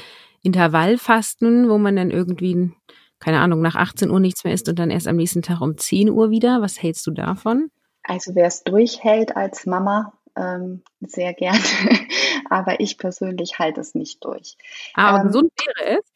Intervallfasten, 0.43 1.69
wo 1.69 1.79
man 1.79 1.97
dann 1.97 2.11
irgendwie, 2.11 2.73
keine 3.21 3.41
Ahnung, 3.41 3.63
nach 3.63 3.77
18 3.77 4.11
Uhr 4.11 4.21
nichts 4.21 4.45
mehr 4.45 4.53
isst 4.53 4.69
und 4.69 4.79
dann 4.79 4.91
erst 4.91 5.09
am 5.09 5.17
nächsten 5.17 5.43
Tag 5.43 5.61
um 5.61 5.79
10 5.79 6.11
Uhr 6.11 6.31
wieder. 6.31 6.61
Was 6.61 6.83
hältst 6.83 7.07
du 7.07 7.11
davon? 7.13 7.71
Also 8.03 8.35
wer 8.35 8.47
es 8.47 8.65
durchhält 8.65 9.37
als 9.37 9.67
Mama, 9.67 10.13
ähm, 10.37 10.83
sehr 11.01 11.35
gerne. 11.35 11.59
Aber 12.51 12.81
ich 12.81 12.99
persönlich 12.99 13.59
halte 13.59 13.81
es 13.81 13.95
nicht 13.95 14.25
durch. 14.25 14.57
Aber 14.95 15.21
ähm, 15.21 15.27
gesund 15.27 15.53
wäre 15.57 15.99
es? 15.99 16.13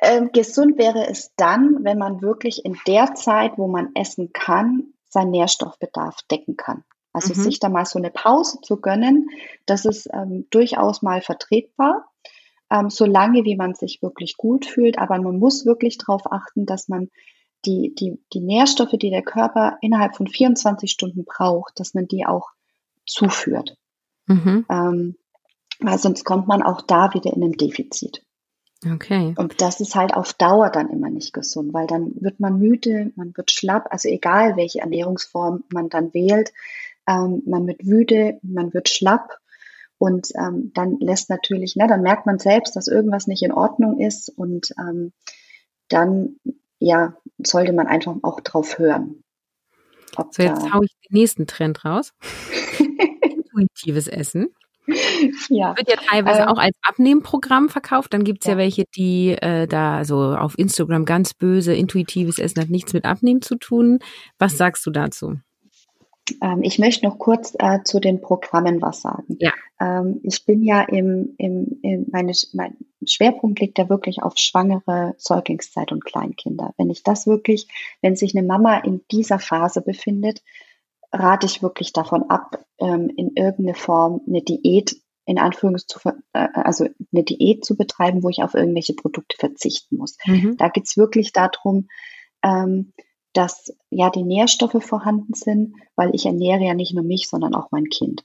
Ähm, 0.00 0.30
gesund 0.32 0.78
wäre 0.78 1.06
es 1.08 1.32
dann, 1.36 1.84
wenn 1.84 1.98
man 1.98 2.22
wirklich 2.22 2.64
in 2.64 2.78
der 2.86 3.14
Zeit, 3.14 3.52
wo 3.56 3.68
man 3.68 3.90
essen 3.94 4.32
kann, 4.32 4.94
seinen 5.08 5.30
Nährstoffbedarf 5.30 6.16
decken 6.30 6.56
kann. 6.56 6.84
Also 7.12 7.34
mhm. 7.34 7.44
sich 7.44 7.60
da 7.60 7.68
mal 7.68 7.84
so 7.84 7.98
eine 7.98 8.10
Pause 8.10 8.60
zu 8.62 8.80
gönnen, 8.80 9.28
das 9.66 9.84
ist 9.84 10.08
ähm, 10.12 10.46
durchaus 10.50 11.02
mal 11.02 11.20
vertretbar, 11.20 12.06
ähm, 12.70 12.88
solange 12.88 13.44
wie 13.44 13.56
man 13.56 13.74
sich 13.74 14.00
wirklich 14.02 14.36
gut 14.36 14.64
fühlt. 14.64 14.98
Aber 14.98 15.20
man 15.20 15.38
muss 15.38 15.66
wirklich 15.66 15.98
darauf 15.98 16.32
achten, 16.32 16.64
dass 16.64 16.88
man 16.88 17.10
die, 17.64 17.94
die, 17.94 18.18
die 18.32 18.40
Nährstoffe, 18.40 18.92
die 18.92 19.10
der 19.10 19.22
Körper 19.22 19.78
innerhalb 19.80 20.16
von 20.16 20.26
24 20.26 20.90
Stunden 20.90 21.24
braucht, 21.24 21.78
dass 21.78 21.94
man 21.94 22.08
die 22.08 22.26
auch 22.26 22.50
zuführt. 23.06 23.76
Mhm. 24.26 24.66
Ähm, 24.70 25.16
weil 25.80 25.98
sonst 25.98 26.24
kommt 26.24 26.46
man 26.46 26.62
auch 26.62 26.80
da 26.80 27.12
wieder 27.14 27.32
in 27.32 27.42
ein 27.42 27.52
Defizit. 27.52 28.24
Okay. 28.84 29.34
Und 29.36 29.60
das 29.60 29.80
ist 29.80 29.94
halt 29.94 30.14
auf 30.14 30.32
Dauer 30.32 30.70
dann 30.70 30.90
immer 30.90 31.08
nicht 31.08 31.32
gesund, 31.32 31.72
weil 31.72 31.86
dann 31.86 32.12
wird 32.20 32.40
man 32.40 32.58
müde, 32.58 33.12
man 33.14 33.36
wird 33.36 33.50
schlapp, 33.52 33.86
also 33.90 34.08
egal 34.08 34.56
welche 34.56 34.80
Ernährungsform 34.80 35.64
man 35.72 35.88
dann 35.88 36.12
wählt, 36.14 36.52
ähm, 37.06 37.42
man 37.46 37.66
wird 37.66 37.84
müde, 37.84 38.40
man 38.42 38.74
wird 38.74 38.88
schlapp 38.88 39.38
und 39.98 40.30
ähm, 40.36 40.72
dann 40.74 40.98
lässt 40.98 41.30
natürlich, 41.30 41.76
ne, 41.76 41.86
dann 41.86 42.02
merkt 42.02 42.26
man 42.26 42.40
selbst, 42.40 42.74
dass 42.74 42.88
irgendwas 42.88 43.28
nicht 43.28 43.44
in 43.44 43.52
Ordnung 43.52 44.00
ist 44.00 44.28
und 44.28 44.72
ähm, 44.78 45.12
dann 45.88 46.36
ja 46.82 47.14
sollte 47.38 47.72
man 47.72 47.86
einfach 47.86 48.14
auch 48.22 48.40
drauf 48.40 48.78
hören. 48.78 49.22
so, 50.30 50.42
jetzt 50.42 50.72
haue 50.72 50.84
ich 50.84 50.92
den 51.08 51.18
nächsten 51.18 51.46
Trend 51.46 51.84
raus. 51.84 52.12
Intuitives 53.22 54.08
Essen. 54.08 54.48
Ja. 55.48 55.76
Wird 55.76 55.88
ja 55.88 55.96
teilweise 55.96 56.42
ähm, 56.42 56.48
auch 56.48 56.58
als 56.58 56.76
Abnehmprogramm 56.82 57.68
verkauft. 57.68 58.12
Dann 58.12 58.24
gibt's 58.24 58.46
ja. 58.46 58.52
ja 58.52 58.58
welche, 58.58 58.84
die 58.96 59.30
äh, 59.30 59.66
da 59.66 60.04
so 60.04 60.34
auf 60.34 60.58
Instagram 60.58 61.04
ganz 61.04 61.34
böse, 61.34 61.74
intuitives 61.74 62.38
Essen 62.38 62.60
hat 62.60 62.68
nichts 62.68 62.92
mit 62.92 63.04
Abnehmen 63.04 63.42
zu 63.42 63.56
tun. 63.56 64.00
Was 64.38 64.56
sagst 64.58 64.84
du 64.84 64.90
dazu? 64.90 65.36
Ähm, 66.40 66.62
ich 66.62 66.78
möchte 66.78 67.06
noch 67.06 67.18
kurz 67.18 67.54
äh, 67.58 67.82
zu 67.84 68.00
den 68.00 68.20
Programmen 68.20 68.80
was 68.80 69.02
sagen. 69.02 69.36
Ja. 69.40 69.52
Ähm, 69.80 70.20
ich 70.22 70.44
bin 70.44 70.62
ja 70.62 70.82
im, 70.82 71.34
im, 71.38 71.78
im 71.82 72.06
meine, 72.10 72.32
mein 72.52 72.76
Schwerpunkt 73.06 73.60
liegt 73.60 73.78
ja 73.78 73.88
wirklich 73.88 74.22
auf 74.22 74.34
schwangere 74.36 75.14
Säuglingszeit 75.18 75.92
und 75.92 76.04
Kleinkinder. 76.04 76.72
Wenn 76.76 76.90
ich 76.90 77.02
das 77.02 77.26
wirklich, 77.26 77.68
wenn 78.00 78.16
sich 78.16 78.36
eine 78.36 78.46
Mama 78.46 78.78
in 78.78 79.02
dieser 79.10 79.38
Phase 79.38 79.82
befindet, 79.82 80.42
rate 81.12 81.46
ich 81.46 81.62
wirklich 81.62 81.92
davon 81.92 82.30
ab, 82.30 82.64
ähm, 82.78 83.10
in 83.16 83.32
irgendeine 83.34 83.74
Form 83.74 84.20
eine 84.26 84.42
Diät 84.42 84.96
in 85.24 85.38
Anführungszeichen, 85.38 86.22
äh, 86.32 86.48
also 86.54 86.86
eine 87.12 87.22
Diät 87.22 87.64
zu 87.64 87.76
betreiben, 87.76 88.22
wo 88.22 88.28
ich 88.28 88.42
auf 88.42 88.54
irgendwelche 88.54 88.94
Produkte 88.94 89.36
verzichten 89.38 89.96
muss. 89.96 90.16
Mhm. 90.26 90.56
Da 90.56 90.68
geht's 90.68 90.96
wirklich 90.96 91.32
darum, 91.32 91.88
ähm, 92.42 92.92
dass 93.32 93.74
ja 93.90 94.10
die 94.10 94.24
Nährstoffe 94.24 94.82
vorhanden 94.82 95.34
sind, 95.34 95.74
weil 95.96 96.14
ich 96.14 96.26
ernähre 96.26 96.64
ja 96.64 96.74
nicht 96.74 96.94
nur 96.94 97.04
mich, 97.04 97.28
sondern 97.28 97.54
auch 97.54 97.70
mein 97.70 97.86
Kind. 97.86 98.24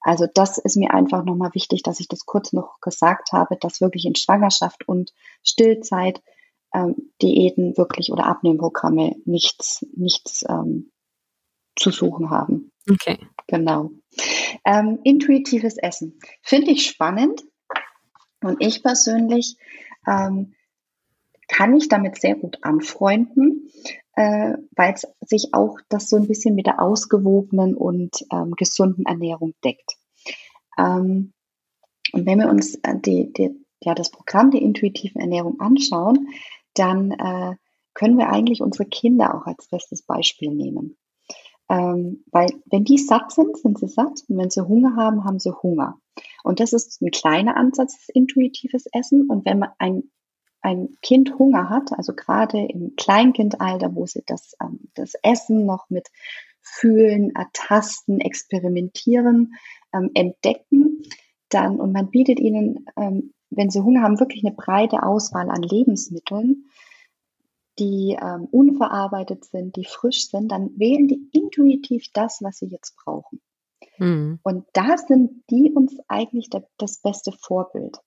Also 0.00 0.26
das 0.32 0.58
ist 0.58 0.76
mir 0.76 0.94
einfach 0.94 1.24
nochmal 1.24 1.54
wichtig, 1.54 1.82
dass 1.82 2.00
ich 2.00 2.08
das 2.08 2.24
kurz 2.24 2.52
noch 2.52 2.80
gesagt 2.80 3.32
habe, 3.32 3.56
dass 3.60 3.80
wirklich 3.80 4.06
in 4.06 4.14
Schwangerschaft 4.14 4.88
und 4.88 5.12
Stillzeit 5.42 6.22
ähm, 6.72 7.12
Diäten 7.20 7.76
wirklich 7.76 8.10
oder 8.10 8.26
Abnehmprogramme 8.26 9.16
nichts, 9.26 9.84
nichts 9.94 10.44
ähm, 10.48 10.90
zu 11.76 11.90
suchen 11.90 12.30
haben. 12.30 12.72
Okay. 12.90 13.18
Genau. 13.46 13.90
Ähm, 14.64 15.00
intuitives 15.04 15.76
Essen 15.76 16.18
finde 16.42 16.70
ich 16.70 16.86
spannend 16.86 17.42
und 18.42 18.56
ich 18.60 18.82
persönlich 18.82 19.56
ähm, 20.06 20.54
kann 21.48 21.76
ich 21.76 21.88
damit 21.88 22.20
sehr 22.20 22.36
gut 22.36 22.58
anfreunden, 22.62 23.70
äh, 24.14 24.54
weil 24.76 24.94
sich 25.20 25.54
auch 25.54 25.78
das 25.88 26.08
so 26.08 26.16
ein 26.16 26.26
bisschen 26.26 26.54
mit 26.54 26.66
der 26.66 26.80
ausgewogenen 26.80 27.74
und 27.74 28.24
ähm, 28.32 28.52
gesunden 28.52 29.06
Ernährung 29.06 29.54
deckt. 29.64 29.96
Ähm, 30.78 31.32
und 32.12 32.26
wenn 32.26 32.38
wir 32.38 32.48
uns 32.48 32.74
äh, 32.82 32.98
die, 32.98 33.32
die, 33.32 33.50
ja, 33.80 33.94
das 33.94 34.10
Programm 34.10 34.50
der 34.50 34.62
intuitiven 34.62 35.20
Ernährung 35.20 35.60
anschauen, 35.60 36.28
dann 36.74 37.12
äh, 37.12 37.56
können 37.94 38.18
wir 38.18 38.30
eigentlich 38.30 38.62
unsere 38.62 38.88
Kinder 38.88 39.34
auch 39.34 39.46
als 39.46 39.68
bestes 39.68 40.02
Beispiel 40.02 40.50
nehmen. 40.50 40.96
Ähm, 41.68 42.24
weil 42.32 42.50
wenn 42.66 42.84
die 42.84 42.98
satt 42.98 43.30
sind, 43.30 43.56
sind 43.56 43.78
sie 43.78 43.88
satt 43.88 44.24
und 44.28 44.38
wenn 44.38 44.50
sie 44.50 44.66
Hunger 44.66 44.96
haben, 44.96 45.24
haben 45.24 45.38
sie 45.38 45.52
Hunger. 45.62 46.00
Und 46.42 46.58
das 46.58 46.72
ist 46.72 47.00
ein 47.00 47.10
kleiner 47.10 47.56
Ansatz, 47.56 48.08
intuitives 48.12 48.86
Essen. 48.92 49.28
Und 49.28 49.44
wenn 49.44 49.60
man 49.60 49.70
ein 49.78 50.10
ein 50.62 50.96
Kind 51.02 51.38
Hunger 51.38 51.70
hat, 51.70 51.92
also 51.92 52.14
gerade 52.14 52.58
im 52.58 52.94
Kleinkindalter, 52.96 53.94
wo 53.94 54.06
sie 54.06 54.22
das, 54.26 54.54
ähm, 54.62 54.90
das 54.94 55.14
Essen 55.22 55.66
noch 55.66 55.88
mit 55.90 56.08
Fühlen, 56.60 57.34
Ertasten, 57.34 58.20
Experimentieren, 58.20 59.54
ähm, 59.92 60.10
entdecken, 60.14 61.02
dann, 61.48 61.80
und 61.80 61.92
man 61.92 62.10
bietet 62.10 62.38
ihnen, 62.40 62.86
ähm, 62.96 63.32
wenn 63.50 63.70
sie 63.70 63.80
Hunger 63.82 64.02
haben, 64.02 64.20
wirklich 64.20 64.44
eine 64.44 64.54
breite 64.54 65.02
Auswahl 65.02 65.50
an 65.50 65.62
Lebensmitteln, 65.62 66.66
die 67.78 68.16
ähm, 68.20 68.46
unverarbeitet 68.50 69.44
sind, 69.44 69.76
die 69.76 69.84
frisch 69.84 70.28
sind, 70.28 70.52
dann 70.52 70.78
wählen 70.78 71.08
die 71.08 71.28
intuitiv 71.32 72.06
das, 72.12 72.38
was 72.42 72.58
sie 72.58 72.66
jetzt 72.66 72.94
brauchen. 72.96 73.40
Mhm. 73.98 74.38
Und 74.42 74.66
da 74.74 74.96
sind 74.98 75.42
die 75.50 75.72
uns 75.72 75.96
eigentlich 76.06 76.50
der, 76.50 76.66
das 76.78 77.00
beste 77.00 77.32
Vorbild. 77.32 77.98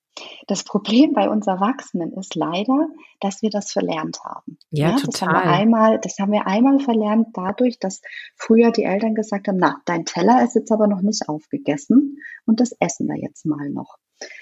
Das 0.47 0.63
Problem 0.63 1.13
bei 1.13 1.30
uns 1.30 1.47
Erwachsenen 1.47 2.13
ist 2.13 2.36
leider, 2.36 2.88
dass 3.19 3.41
wir 3.41 3.49
das 3.49 3.71
verlernt 3.71 4.23
haben. 4.23 4.60
Ja, 4.69 4.91
ja 4.91 4.95
total. 4.97 5.10
Das 5.10 5.21
haben, 5.21 5.34
wir 5.34 5.52
einmal, 5.52 5.99
das 5.99 6.19
haben 6.19 6.32
wir 6.32 6.47
einmal 6.47 6.80
verlernt 6.80 7.28
dadurch, 7.34 7.80
dass 7.80 8.02
früher 8.36 8.71
die 8.71 8.84
Eltern 8.84 9.15
gesagt 9.15 9.47
haben, 9.47 9.58
na, 9.58 9.82
dein 9.86 10.06
Teller 10.06 10.43
ist 10.43 10.56
jetzt 10.56 10.71
aber 10.71 10.88
noch 10.88 11.02
nicht 11.02 11.28
aufgegessen 11.28 12.19
und 12.45 12.60
das 12.60 12.73
essen 12.80 13.08
wir 13.08 13.17
jetzt 13.17 13.45
mal 13.45 13.69
noch. 13.69 13.97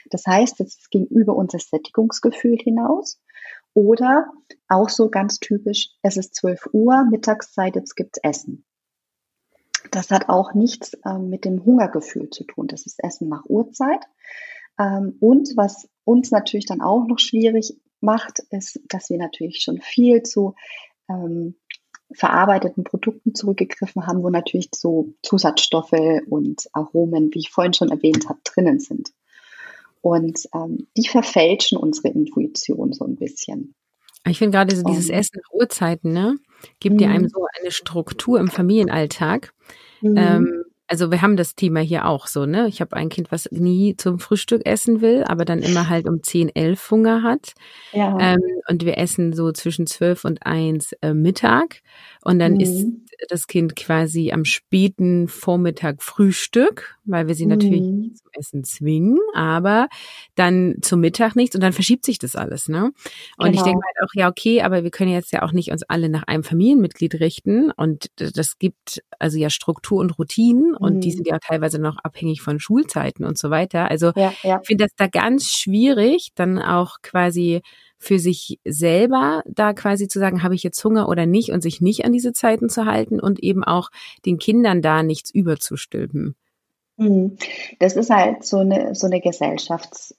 Das 0.10 0.26
heißt, 0.26 0.60
es 0.62 0.90
ging 0.90 1.06
über 1.06 1.36
unser 1.36 1.60
Sättigungsgefühl 1.60 2.58
hinaus. 2.58 3.20
Oder 3.74 4.32
auch 4.68 4.90
so 4.90 5.10
ganz 5.10 5.40
typisch, 5.40 5.92
es 6.02 6.18
ist 6.18 6.36
12 6.36 6.70
Uhr, 6.74 7.06
Mittagszeit, 7.10 7.76
jetzt 7.76 7.96
gibt's 7.96 8.20
Essen. 8.22 8.66
Das 9.92 10.12
hat 10.12 10.30
auch 10.30 10.54
nichts 10.54 10.94
äh, 11.06 11.18
mit 11.18 11.46
dem 11.46 11.66
Hungergefühl 11.66 12.30
zu 12.30 12.44
tun. 12.44 12.68
Das 12.68 12.86
ist 12.86 13.04
Essen 13.04 13.30
nach 13.30 13.46
Uhrzeit. 13.46 14.06
Ähm, 14.80 15.18
und 15.20 15.50
was 15.56 15.90
uns 16.04 16.32
natürlich 16.32 16.66
dann 16.66 16.82
auch 16.82 17.06
noch 17.08 17.20
schwierig 17.20 17.74
macht, 18.00 18.40
ist, 18.50 18.80
dass 18.90 19.10
wir 19.10 19.18
natürlich 19.18 19.62
schon 19.62 19.80
viel 19.80 20.24
zu 20.24 20.56
ähm, 21.10 21.56
verarbeiteten 22.14 22.84
Produkten 22.84 23.34
zurückgegriffen 23.36 24.06
haben, 24.06 24.24
wo 24.24 24.30
natürlich 24.30 24.70
so 24.76 25.14
Zusatzstoffe 25.24 26.22
und 26.28 26.68
Aromen, 26.74 27.34
wie 27.34 27.40
ich 27.40 27.50
vorhin 27.50 27.74
schon 27.74 27.90
erwähnt 27.90 28.28
habe, 28.28 28.40
drinnen 28.44 28.80
sind. 28.80 29.12
Und 30.02 30.48
ähm, 30.54 30.88
die 30.98 31.08
verfälschen 31.08 31.78
unsere 31.78 32.10
Intuition 32.10 32.92
so 32.92 33.06
ein 33.06 33.16
bisschen. 33.16 33.76
Ich 34.28 34.40
finde 34.40 34.58
gerade 34.58 34.76
so 34.76 34.84
dieses 34.84 35.10
Essen 35.10 35.40
nach 35.44 35.52
Uhrzeiten, 35.52 36.12
ne, 36.12 36.38
gibt 36.80 37.00
dir 37.00 37.10
einem 37.10 37.24
mhm. 37.24 37.30
so 37.30 37.46
eine 37.60 37.72
Struktur 37.72 38.40
im 38.40 38.50
Familienalltag. 38.50 39.54
Mhm. 40.02 40.18
Ähm, 40.18 40.64
also 40.92 41.10
wir 41.10 41.22
haben 41.22 41.38
das 41.38 41.56
Thema 41.56 41.80
hier 41.80 42.06
auch 42.06 42.28
so, 42.28 42.46
ne? 42.46 42.68
Ich 42.68 42.82
habe 42.82 42.98
ein 42.98 43.08
Kind, 43.08 43.32
was 43.32 43.50
nie 43.50 43.96
zum 43.96 44.20
Frühstück 44.20 44.66
essen 44.66 45.00
will, 45.00 45.24
aber 45.24 45.46
dann 45.46 45.60
immer 45.60 45.88
halt 45.88 46.06
um 46.06 46.22
10, 46.22 46.54
11 46.54 46.92
Hunger 46.92 47.24
hat. 47.24 47.54
Ja. 47.94 48.18
Ähm, 48.20 48.42
und 48.68 48.84
wir 48.84 48.98
essen 48.98 49.32
so 49.32 49.54
zwischen 49.54 49.88
12 49.88 50.26
und 50.26 50.46
1 50.46 50.92
äh, 51.02 51.14
Mittag. 51.14 51.82
Und 52.26 52.40
dann 52.40 52.56
mhm. 52.56 52.60
ist 52.60 52.88
das 53.30 53.48
Kind 53.48 53.76
quasi 53.76 54.32
am 54.32 54.46
späten 54.46 55.28
Vormittag 55.28 56.02
Frühstück, 56.02 56.98
weil 57.06 57.28
wir 57.28 57.36
sie 57.36 57.46
natürlich 57.46 57.82
mhm. 57.82 58.00
nicht 58.00 58.18
zum 58.18 58.32
Essen 58.34 58.64
zwingen, 58.64 59.20
aber 59.34 59.88
dann 60.36 60.78
zum 60.82 61.00
Mittag 61.00 61.36
nichts 61.36 61.56
und 61.56 61.62
dann 61.62 61.74
verschiebt 61.74 62.06
sich 62.06 62.20
das 62.20 62.36
alles, 62.36 62.68
ne? 62.68 62.92
Und 63.38 63.52
genau. 63.52 63.58
ich 63.58 63.62
denke 63.64 63.82
halt 63.86 64.10
auch, 64.10 64.14
ja, 64.14 64.30
okay, 64.30 64.62
aber 64.62 64.84
wir 64.84 64.92
können 64.92 65.12
jetzt 65.12 65.32
ja 65.32 65.44
auch 65.44 65.52
nicht 65.52 65.72
uns 65.72 65.84
alle 65.84 66.10
nach 66.10 66.24
einem 66.24 66.44
Familienmitglied 66.44 67.20
richten 67.20 67.72
und 67.72 68.08
das 68.16 68.58
gibt 68.58 69.02
also 69.20 69.38
ja 69.38 69.50
Struktur 69.50 70.00
und 70.00 70.18
Routinen 70.18 70.76
und 70.76 70.96
mhm. 70.96 71.02
die 71.02 71.12
sind 71.12 71.28
ja 71.28 71.40
teilweise 71.40 71.80
noch 71.80 71.98
abhängig 71.98 72.42
von 72.42 72.60
Schulzeiten 72.60 73.26
und 73.26 73.38
so 73.38 73.50
weiter. 73.50 73.90
Also 73.90 74.12
ja, 74.16 74.34
ja. 74.44 74.60
ich 74.62 74.68
finde 74.68 74.86
das 74.86 74.96
da 74.96 75.08
ganz 75.08 75.52
schwierig, 75.52 76.30
dann 76.36 76.60
auch 76.60 76.98
quasi 77.02 77.62
für 78.02 78.18
sich 78.18 78.60
selber 78.66 79.44
da 79.46 79.74
quasi 79.74 80.08
zu 80.08 80.18
sagen, 80.18 80.42
habe 80.42 80.56
ich 80.56 80.64
jetzt 80.64 80.84
Hunger 80.84 81.08
oder 81.08 81.28
nicht 81.28 81.52
und 81.52 81.62
sich 81.62 81.82
nicht 81.82 82.04
an 82.04 82.12
diese 82.12 82.34
Zeiten 82.34 82.68
zu 82.68 82.88
halten 82.88 83.20
und 83.20 83.40
eben 83.44 83.64
auch 83.64 83.92
den 84.26 84.40
Kindern 84.40 84.82
da 84.82 85.04
nichts 85.04 85.30
überzustülpen. 85.30 86.36
Mhm. 86.98 87.38
Das 87.78 87.96
ist 87.96 88.10
halt 88.10 88.44
so 88.44 88.58
eine, 88.58 88.96
so 88.96 89.06
eine 89.06 89.20
Gesellschafts-, 89.20 90.16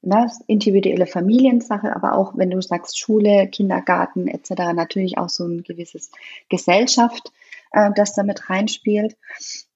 ne, 0.00 0.32
individuelle 0.46 1.06
Familiensache, 1.06 1.94
aber 1.94 2.14
auch 2.16 2.32
wenn 2.34 2.48
du 2.48 2.62
sagst 2.62 2.98
Schule, 2.98 3.48
Kindergarten 3.48 4.26
etc., 4.26 4.72
natürlich 4.74 5.18
auch 5.18 5.28
so 5.28 5.44
ein 5.44 5.62
gewisses 5.62 6.10
Gesellschaft, 6.48 7.30
äh, 7.72 7.90
das 7.94 8.14
damit 8.14 8.48
reinspielt. 8.48 9.18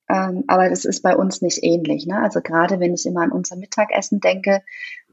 Ähm, 0.08 0.44
aber 0.46 0.70
das 0.70 0.86
ist 0.86 1.02
bei 1.02 1.14
uns 1.14 1.42
nicht 1.42 1.62
ähnlich. 1.62 2.06
Ne? 2.06 2.18
Also 2.18 2.40
gerade 2.40 2.80
wenn 2.80 2.94
ich 2.94 3.04
immer 3.04 3.20
an 3.20 3.32
unser 3.32 3.56
Mittagessen 3.56 4.20
denke, 4.20 4.62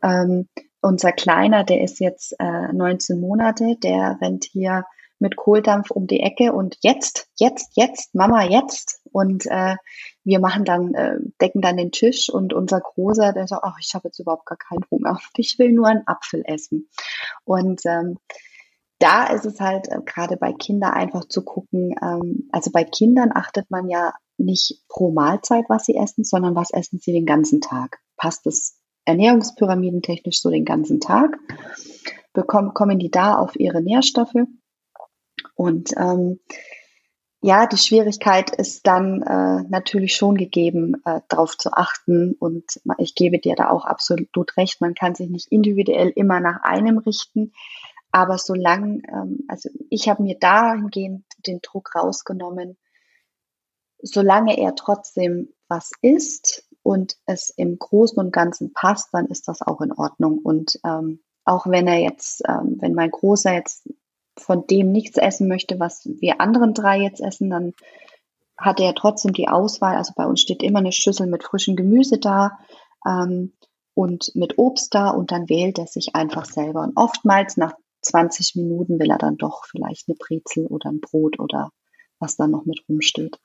ähm, 0.01 0.47
unser 0.81 1.11
Kleiner, 1.11 1.63
der 1.63 1.81
ist 1.81 1.99
jetzt 1.99 2.35
äh, 2.39 2.73
19 2.73 3.19
Monate, 3.19 3.75
der 3.81 4.17
rennt 4.21 4.45
hier 4.45 4.85
mit 5.19 5.35
Kohldampf 5.35 5.91
um 5.91 6.07
die 6.07 6.21
Ecke 6.21 6.53
und 6.53 6.77
jetzt, 6.81 7.27
jetzt, 7.35 7.75
jetzt, 7.75 8.15
Mama, 8.15 8.43
jetzt. 8.43 9.01
Und 9.11 9.45
äh, 9.47 9.75
wir 10.23 10.39
machen 10.39 10.63
dann, 10.63 10.93
äh, 10.93 11.17
decken 11.41 11.61
dann 11.61 11.77
den 11.77 11.91
Tisch 11.91 12.29
und 12.29 12.53
unser 12.53 12.79
Großer, 12.79 13.33
der 13.33 13.47
sagt, 13.47 13.63
ach, 13.65 13.77
ich 13.81 13.93
habe 13.93 14.07
jetzt 14.07 14.19
überhaupt 14.19 14.45
gar 14.45 14.57
keinen 14.57 14.85
Hunger. 14.89 15.19
Ich 15.35 15.59
will 15.59 15.73
nur 15.73 15.87
einen 15.87 16.07
Apfel 16.07 16.43
essen. 16.45 16.89
Und 17.43 17.81
ähm, 17.85 18.17
da 18.99 19.27
ist 19.27 19.45
es 19.45 19.59
halt 19.59 19.89
äh, 19.89 19.99
gerade 20.05 20.37
bei 20.37 20.53
Kindern 20.53 20.91
einfach 20.91 21.25
zu 21.25 21.43
gucken, 21.43 21.95
ähm, 22.01 22.49
also 22.51 22.71
bei 22.71 22.83
Kindern 22.83 23.31
achtet 23.33 23.69
man 23.69 23.89
ja 23.89 24.13
nicht 24.37 24.83
pro 24.87 25.11
Mahlzeit, 25.11 25.65
was 25.67 25.85
sie 25.85 25.95
essen, 25.95 26.23
sondern 26.23 26.55
was 26.55 26.71
essen 26.71 26.99
sie 26.99 27.11
den 27.11 27.25
ganzen 27.25 27.59
Tag. 27.59 27.99
Passt 28.15 28.47
es 28.47 28.78
ernährungspyramidentechnisch 29.09 30.41
so 30.41 30.49
den 30.49 30.65
ganzen 30.65 30.99
Tag, 30.99 31.37
bekommen, 32.33 32.73
kommen 32.73 32.99
die 32.99 33.11
da 33.11 33.35
auf 33.35 33.59
ihre 33.59 33.81
Nährstoffe. 33.81 34.35
Und 35.55 35.91
ähm, 35.97 36.39
ja, 37.41 37.67
die 37.67 37.77
Schwierigkeit 37.77 38.49
ist 38.51 38.85
dann 38.85 39.21
äh, 39.21 39.63
natürlich 39.69 40.15
schon 40.15 40.35
gegeben, 40.35 41.01
äh, 41.05 41.21
darauf 41.29 41.57
zu 41.57 41.71
achten. 41.71 42.33
Und 42.33 42.81
ich 42.97 43.15
gebe 43.15 43.39
dir 43.39 43.55
da 43.55 43.69
auch 43.69 43.85
absolut 43.85 44.57
recht, 44.57 44.81
man 44.81 44.93
kann 44.93 45.15
sich 45.15 45.29
nicht 45.29 45.51
individuell 45.51 46.09
immer 46.09 46.39
nach 46.39 46.61
einem 46.63 46.97
richten. 46.97 47.53
Aber 48.11 48.37
solange, 48.37 49.01
ähm, 49.07 49.45
also 49.47 49.69
ich 49.89 50.09
habe 50.09 50.23
mir 50.23 50.37
dahingehend 50.37 51.25
den 51.47 51.59
Druck 51.61 51.95
rausgenommen, 51.95 52.77
solange 54.01 54.57
er 54.57 54.75
trotzdem 54.75 55.53
was 55.67 55.91
isst, 56.01 56.68
und 56.89 57.17
es 57.27 57.51
im 57.51 57.77
Großen 57.77 58.17
und 58.17 58.33
Ganzen 58.33 58.73
passt, 58.73 59.09
dann 59.11 59.27
ist 59.27 59.47
das 59.47 59.61
auch 59.61 59.79
in 59.81 59.91
Ordnung. 59.91 60.39
Und 60.39 60.79
ähm, 60.83 61.19
auch 61.45 61.67
wenn 61.67 61.85
er 61.85 61.99
jetzt, 61.99 62.41
ähm, 62.47 62.77
wenn 62.79 62.95
mein 62.95 63.11
Großer 63.11 63.53
jetzt 63.53 63.87
von 64.35 64.65
dem 64.65 64.91
nichts 64.91 65.19
essen 65.19 65.47
möchte, 65.47 65.79
was 65.79 66.01
wir 66.03 66.41
anderen 66.41 66.73
drei 66.73 66.99
jetzt 66.99 67.21
essen, 67.21 67.51
dann 67.51 67.73
hat 68.57 68.79
er 68.79 68.95
trotzdem 68.95 69.33
die 69.33 69.47
Auswahl. 69.47 69.97
Also 69.97 70.13
bei 70.15 70.25
uns 70.25 70.41
steht 70.41 70.63
immer 70.63 70.79
eine 70.79 70.91
Schüssel 70.91 71.27
mit 71.27 71.43
frischem 71.43 71.75
Gemüse 71.75 72.17
da 72.17 72.57
ähm, 73.05 73.53
und 73.93 74.31
mit 74.33 74.57
Obst 74.57 74.95
da 74.95 75.11
und 75.11 75.31
dann 75.31 75.47
wählt 75.47 75.77
er 75.77 75.85
sich 75.85 76.15
einfach 76.15 76.45
selber. 76.45 76.81
Und 76.81 76.97
oftmals 76.97 77.55
nach 77.55 77.73
20 78.01 78.55
Minuten 78.55 78.97
will 78.97 79.11
er 79.11 79.19
dann 79.19 79.37
doch 79.37 79.65
vielleicht 79.65 80.09
eine 80.09 80.15
Brezel 80.15 80.65
oder 80.65 80.89
ein 80.89 81.01
Brot 81.01 81.39
oder 81.39 81.69
was 82.17 82.35
da 82.35 82.47
noch 82.47 82.65
mit 82.65 82.81
rumsteht. 82.89 83.37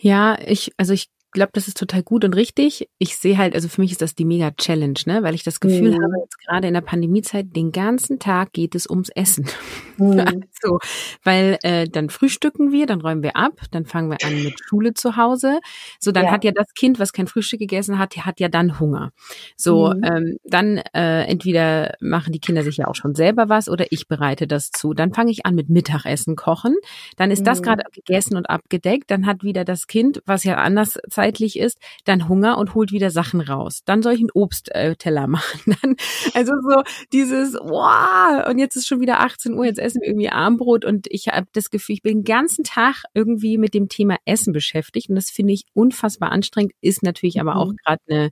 Ja, 0.00 0.36
ich, 0.40 0.72
also 0.76 0.92
ich 0.92 1.10
glaube, 1.32 1.50
das 1.52 1.68
ist 1.68 1.76
total 1.76 2.02
gut 2.02 2.24
und 2.24 2.34
richtig. 2.34 2.88
Ich 2.98 3.16
sehe 3.16 3.36
halt, 3.36 3.54
also 3.54 3.68
für 3.68 3.80
mich 3.80 3.92
ist 3.92 4.02
das 4.02 4.14
die 4.14 4.24
mega 4.24 4.50
Challenge, 4.52 4.98
ne? 5.06 5.22
Weil 5.22 5.34
ich 5.34 5.42
das 5.42 5.60
Gefühl 5.60 5.90
mhm. 5.90 6.02
habe, 6.02 6.12
jetzt 6.22 6.38
gerade 6.38 6.68
in 6.68 6.74
der 6.74 6.80
Pandemiezeit, 6.80 7.54
den 7.54 7.72
ganzen 7.72 8.18
Tag 8.18 8.52
geht 8.52 8.74
es 8.74 8.88
ums 8.88 9.08
Essen. 9.10 9.46
Mhm. 10.00 10.20
also, 10.20 10.78
weil 11.24 11.58
äh, 11.64 11.88
dann 11.88 12.08
frühstücken 12.08 12.70
wir, 12.70 12.86
dann 12.86 13.00
räumen 13.00 13.24
wir 13.24 13.34
ab, 13.34 13.54
dann 13.72 13.84
fangen 13.84 14.08
wir 14.08 14.18
an 14.24 14.44
mit 14.44 14.54
Schule 14.64 14.94
zu 14.94 15.16
Hause. 15.16 15.58
So, 15.98 16.12
dann 16.12 16.26
ja. 16.26 16.30
hat 16.30 16.44
ja 16.44 16.52
das 16.52 16.72
Kind, 16.74 17.00
was 17.00 17.12
kein 17.12 17.26
Frühstück 17.26 17.58
gegessen 17.58 17.98
hat, 17.98 18.16
hat 18.18 18.38
ja 18.38 18.46
dann 18.46 18.78
Hunger. 18.78 19.10
So, 19.56 19.92
mhm. 19.92 20.04
ähm, 20.04 20.36
dann 20.44 20.76
äh, 20.94 21.24
entweder 21.24 21.94
machen 21.98 22.32
die 22.32 22.38
Kinder 22.38 22.62
sich 22.62 22.76
ja 22.76 22.86
auch 22.86 22.94
schon 22.94 23.16
selber 23.16 23.48
was 23.48 23.68
oder 23.68 23.86
ich 23.90 24.06
bereite 24.06 24.46
das 24.46 24.70
zu. 24.70 24.94
Dann 24.94 25.12
fange 25.12 25.32
ich 25.32 25.44
an 25.46 25.56
mit 25.56 25.68
Mittagessen 25.68 26.36
kochen. 26.36 26.76
Dann 27.16 27.32
ist 27.32 27.44
das 27.44 27.58
mhm. 27.58 27.64
gerade 27.64 27.82
gegessen 27.92 28.36
und 28.36 28.48
abgedeckt. 28.48 29.10
Dann 29.10 29.26
hat 29.26 29.42
wieder 29.42 29.64
das 29.64 29.88
Kind, 29.88 30.22
was 30.26 30.44
ja 30.44 30.58
anders 30.58 30.96
zeitlich 31.18 31.58
ist, 31.58 31.78
dann 32.04 32.28
Hunger 32.28 32.58
und 32.58 32.76
holt 32.76 32.92
wieder 32.92 33.10
Sachen 33.10 33.40
raus. 33.40 33.82
Dann 33.84 34.04
soll 34.04 34.12
ich 34.12 34.20
einen 34.20 34.30
Obstteller 34.34 35.26
machen. 35.26 35.76
Dann, 35.82 35.96
also 36.32 36.52
so 36.62 36.82
dieses, 37.12 37.54
wow, 37.54 38.46
und 38.48 38.58
jetzt 38.60 38.76
ist 38.76 38.86
schon 38.86 39.00
wieder 39.00 39.18
18 39.20 39.54
Uhr, 39.54 39.64
jetzt 39.64 39.80
essen 39.80 40.00
wir 40.00 40.08
irgendwie 40.08 40.28
Armbrot 40.28 40.84
und 40.84 41.08
ich 41.10 41.26
habe 41.26 41.48
das 41.52 41.70
Gefühl, 41.70 41.96
ich 41.96 42.02
bin 42.02 42.18
den 42.18 42.24
ganzen 42.24 42.62
Tag 42.62 43.02
irgendwie 43.14 43.58
mit 43.58 43.74
dem 43.74 43.88
Thema 43.88 44.16
Essen 44.26 44.52
beschäftigt 44.52 45.08
und 45.08 45.16
das 45.16 45.28
finde 45.28 45.54
ich 45.54 45.64
unfassbar 45.74 46.30
anstrengend, 46.30 46.72
ist 46.80 47.02
natürlich 47.02 47.40
aber 47.40 47.56
auch 47.56 47.72
mhm. 47.72 47.76
gerade 47.84 48.02
eine 48.08 48.30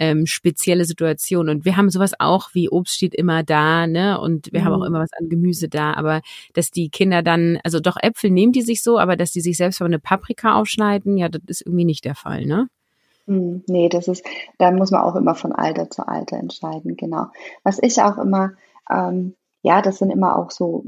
ähm, 0.00 0.24
spezielle 0.24 0.86
Situation. 0.86 1.50
Und 1.50 1.66
wir 1.66 1.76
haben 1.76 1.90
sowas 1.90 2.14
auch 2.18 2.48
wie 2.54 2.70
Obst 2.70 2.96
steht 2.96 3.14
immer 3.14 3.42
da, 3.42 3.86
ne? 3.86 4.18
Und 4.18 4.50
wir 4.50 4.62
mhm. 4.62 4.64
haben 4.64 4.72
auch 4.72 4.78
mhm. 4.80 4.86
immer 4.86 5.00
was 5.00 5.12
an 5.12 5.28
Gemüse 5.28 5.68
da. 5.68 5.92
Aber 5.92 6.22
dass 6.54 6.70
die 6.70 6.88
Kinder 6.88 7.22
dann, 7.22 7.60
also 7.64 7.80
doch 7.80 7.98
Äpfel 8.02 8.30
nehmen 8.30 8.52
die 8.52 8.62
sich 8.62 8.82
so, 8.82 8.98
aber 8.98 9.16
dass 9.16 9.30
die 9.30 9.42
sich 9.42 9.58
selbst 9.58 9.80
eine 9.82 9.98
Paprika 9.98 10.58
aufschneiden, 10.58 11.18
ja, 11.18 11.28
das 11.28 11.42
ist 11.46 11.66
irgendwie 11.66 11.84
nicht 11.84 12.06
der 12.06 12.14
Fall, 12.14 12.46
ne? 12.46 12.68
Hm, 13.26 13.62
nee, 13.68 13.90
das 13.90 14.08
ist, 14.08 14.24
da 14.58 14.70
muss 14.70 14.90
man 14.90 15.02
auch 15.02 15.16
immer 15.16 15.34
von 15.34 15.52
Alter 15.52 15.90
zu 15.90 16.08
Alter 16.08 16.38
entscheiden, 16.38 16.96
genau. 16.96 17.26
Was 17.62 17.78
ich 17.82 18.00
auch 18.00 18.16
immer, 18.16 18.52
ähm, 18.90 19.34
ja, 19.62 19.82
das 19.82 19.98
sind 19.98 20.10
immer 20.10 20.38
auch 20.38 20.50
so 20.50 20.84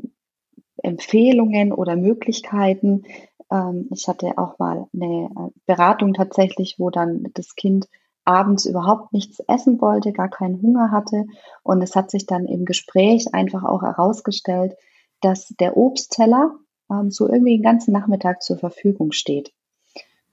Empfehlungen 0.83 1.73
oder 1.73 1.97
Möglichkeiten. 1.97 3.05
Ähm, 3.51 3.89
ich 3.91 4.09
hatte 4.09 4.39
auch 4.39 4.59
mal 4.59 4.87
eine 4.95 5.27
äh, 5.27 5.61
Beratung 5.67 6.15
tatsächlich, 6.15 6.77
wo 6.79 6.89
dann 6.89 7.27
das 7.35 7.55
Kind 7.57 7.89
abends 8.25 8.67
überhaupt 8.67 9.13
nichts 9.13 9.41
essen 9.49 9.81
wollte, 9.81 10.13
gar 10.13 10.29
keinen 10.29 10.61
Hunger 10.63 10.91
hatte. 10.91 11.27
Und 11.63 11.83
es 11.83 11.97
hat 11.97 12.11
sich 12.11 12.27
dann 12.27 12.47
im 12.47 12.65
Gespräch 12.65 13.35
einfach 13.35 13.65
auch 13.65 13.83
herausgestellt, 13.83 14.77
dass 15.21 15.49
der 15.61 15.77
Obstteller 15.77 16.57
ähm, 16.91 17.11
so 17.11 17.29
irgendwie 17.29 17.57
den 17.57 17.63
ganzen 17.63 17.93
Nachmittag 17.93 18.43
zur 18.43 18.59
Verfügung 18.59 19.13
steht. 19.13 19.53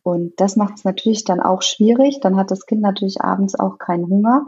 Und 0.04 0.39
das 0.39 0.56
macht 0.56 0.78
es 0.78 0.84
natürlich 0.84 1.23
dann 1.23 1.39
auch 1.39 1.62
schwierig. 1.62 2.19
Dann 2.21 2.38
hat 2.38 2.52
das 2.52 2.65
Kind 2.65 2.82
natürlich 2.82 3.21
abends 3.21 3.60
auch 3.60 3.78
keinen 3.78 4.08
Hunger. 4.08 4.45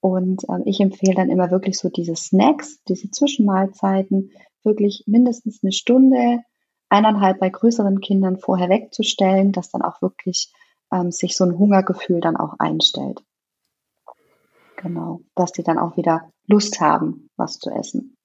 Und 0.00 0.44
ähm, 0.48 0.62
ich 0.66 0.80
empfehle 0.80 1.14
dann 1.14 1.30
immer 1.30 1.50
wirklich 1.50 1.78
so 1.78 1.88
diese 1.88 2.16
Snacks, 2.16 2.82
diese 2.84 3.10
Zwischenmahlzeiten, 3.10 4.30
wirklich 4.62 5.04
mindestens 5.06 5.62
eine 5.62 5.72
Stunde, 5.72 6.40
eineinhalb 6.88 7.40
bei 7.40 7.48
größeren 7.48 8.00
Kindern 8.00 8.36
vorher 8.36 8.68
wegzustellen, 8.68 9.52
dass 9.52 9.70
dann 9.70 9.82
auch 9.82 10.02
wirklich 10.02 10.52
ähm, 10.94 11.10
sich 11.10 11.36
so 11.36 11.44
ein 11.44 11.58
Hungergefühl 11.58 12.20
dann 12.20 12.36
auch 12.36 12.54
einstellt. 12.58 13.20
Genau, 14.76 15.22
dass 15.34 15.52
die 15.52 15.62
dann 15.62 15.78
auch 15.78 15.96
wieder 15.96 16.30
Lust 16.46 16.80
haben, 16.80 17.28
was 17.36 17.58
zu 17.58 17.70
essen. 17.70 18.16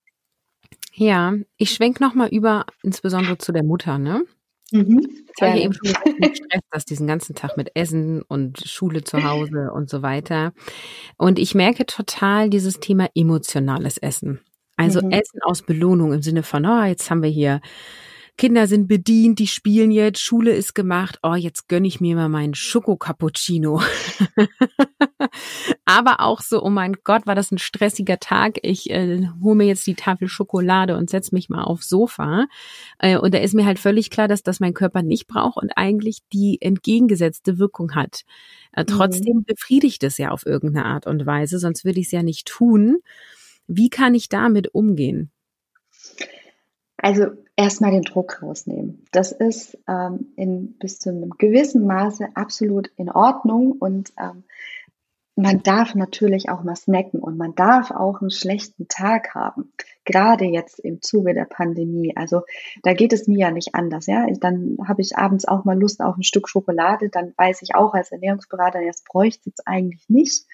Ja, 0.94 1.34
ich 1.58 1.72
schwenk 1.72 2.00
noch 2.00 2.14
mal 2.14 2.30
über, 2.30 2.66
insbesondere 2.84 3.38
zu 3.38 3.52
der 3.52 3.64
Mutter, 3.64 3.98
ne? 3.98 4.24
Mhm, 4.72 5.00
ich 5.00 5.42
habe 5.42 5.58
ja 5.58 5.64
eben 5.64 5.74
schon 5.74 5.94
gesagt, 5.94 6.38
Stress, 6.38 6.62
das 6.70 6.86
diesen 6.86 7.08
ganzen 7.08 7.34
Tag 7.34 7.58
mit 7.58 7.72
Essen 7.76 8.22
und 8.22 8.60
Schule 8.68 9.04
zu 9.04 9.24
Hause 9.24 9.72
und 9.74 9.90
so 9.90 10.02
weiter. 10.02 10.54
Und 11.18 11.40
ich 11.40 11.56
merke 11.56 11.86
total 11.86 12.50
dieses 12.50 12.80
Thema 12.80 13.08
emotionales 13.16 13.98
Essen. 13.98 14.42
Also 14.76 15.02
mhm. 15.02 15.12
Essen 15.12 15.42
aus 15.44 15.64
Belohnung 15.64 16.14
im 16.14 16.22
Sinne 16.22 16.44
von, 16.44 16.66
oh, 16.66 16.84
jetzt 16.84 17.10
haben 17.10 17.24
wir 17.24 17.30
hier 17.30 17.62
Kinder 18.40 18.68
sind 18.68 18.88
bedient, 18.88 19.38
die 19.40 19.48
spielen 19.48 19.92
jetzt, 19.92 20.22
Schule 20.22 20.54
ist 20.54 20.74
gemacht. 20.74 21.20
Oh, 21.24 21.36
jetzt 21.36 21.68
gönne 21.68 21.90
ich 21.90 22.00
mir 22.00 22.16
mal 22.16 22.30
meinen 22.30 22.54
Schoko-Cappuccino. 22.54 23.82
Aber 25.86 26.22
auch 26.22 26.40
so, 26.40 26.64
oh 26.64 26.70
mein 26.70 26.96
Gott, 27.04 27.28
war 27.28 27.36
das 27.36 27.52
ein 27.52 27.58
stressiger 27.58 28.18
Tag. 28.18 28.58
Ich 28.62 28.92
äh, 28.92 29.28
hole 29.44 29.58
mir 29.58 29.66
jetzt 29.66 29.86
die 29.88 29.96
Tafel 29.96 30.30
Schokolade 30.30 30.96
und 30.96 31.10
setze 31.10 31.36
mich 31.36 31.50
mal 31.50 31.66
aufs 31.66 31.90
Sofa. 31.90 32.48
Äh, 32.98 33.18
und 33.18 33.34
da 33.34 33.40
ist 33.40 33.56
mir 33.56 33.66
halt 33.66 33.78
völlig 33.78 34.10
klar, 34.10 34.30
dass 34.30 34.42
das 34.42 34.62
mein 34.62 34.74
Körper 34.74 35.04
nicht 35.04 35.28
braucht 35.28 35.58
und 35.58 35.74
eigentlich 35.76 36.20
die 36.32 36.62
entgegengesetzte 36.62 37.60
Wirkung 37.60 37.94
hat. 37.94 38.22
Äh, 38.72 38.86
trotzdem 38.86 39.40
mhm. 39.40 39.44
befriedigt 39.44 40.02
es 40.06 40.18
ja 40.18 40.32
auf 40.32 40.46
irgendeine 40.46 40.86
Art 40.86 41.08
und 41.08 41.26
Weise, 41.26 41.60
sonst 41.60 41.84
würde 41.84 42.00
ich 42.00 42.06
es 42.06 42.14
ja 42.14 42.24
nicht 42.24 42.48
tun. 42.48 43.00
Wie 43.68 43.90
kann 43.90 44.16
ich 44.16 44.30
damit 44.30 44.74
umgehen? 44.74 45.30
Also 47.02 47.28
erstmal 47.56 47.92
den 47.92 48.02
Druck 48.02 48.42
rausnehmen. 48.44 49.06
Das 49.12 49.32
ist 49.32 49.78
ähm, 49.88 50.34
in, 50.36 50.78
bis 50.80 51.00
zu 51.00 51.10
einem 51.10 51.30
gewissen 51.38 51.86
Maße 51.86 52.28
absolut 52.36 52.92
in 52.98 53.10
Ordnung 53.10 53.72
und 53.72 54.12
ähm, 54.20 54.44
man 55.38 55.64
darf 55.64 55.96
natürlich 55.96 56.50
auch 56.50 56.64
mal 56.64 56.76
snacken 56.76 57.22
und 57.22 57.38
man 57.38 57.56
darf 57.56 57.92
auch 57.92 58.20
einen 58.20 58.32
schlechten 58.32 58.90
Tag 58.90 59.34
haben. 59.34 59.72
Gerade 60.04 60.44
jetzt 60.44 60.80
im 60.80 61.02
Zuge 61.02 61.34
der 61.34 61.46
Pandemie. 61.46 62.14
Also 62.18 62.42
da 62.84 62.94
geht 62.94 63.14
es 63.14 63.28
mir 63.30 63.40
ja 63.40 63.52
nicht 63.52 63.74
anders. 63.74 64.08
Ja, 64.08 64.28
dann 64.42 64.78
habe 64.86 65.02
ich 65.02 65.18
abends 65.18 65.48
auch 65.48 65.64
mal 65.64 65.80
Lust 65.80 66.02
auf 66.02 66.18
ein 66.18 66.24
Stück 66.24 66.50
Schokolade. 66.50 67.08
Dann 67.08 67.34
weiß 67.38 67.62
ich 67.62 67.74
auch 67.74 67.94
als 67.94 68.12
Ernährungsberater, 68.12 68.82
das 68.86 69.02
bräuchte 69.04 69.50
es 69.50 69.66
eigentlich 69.66 70.10
nicht. 70.10 70.46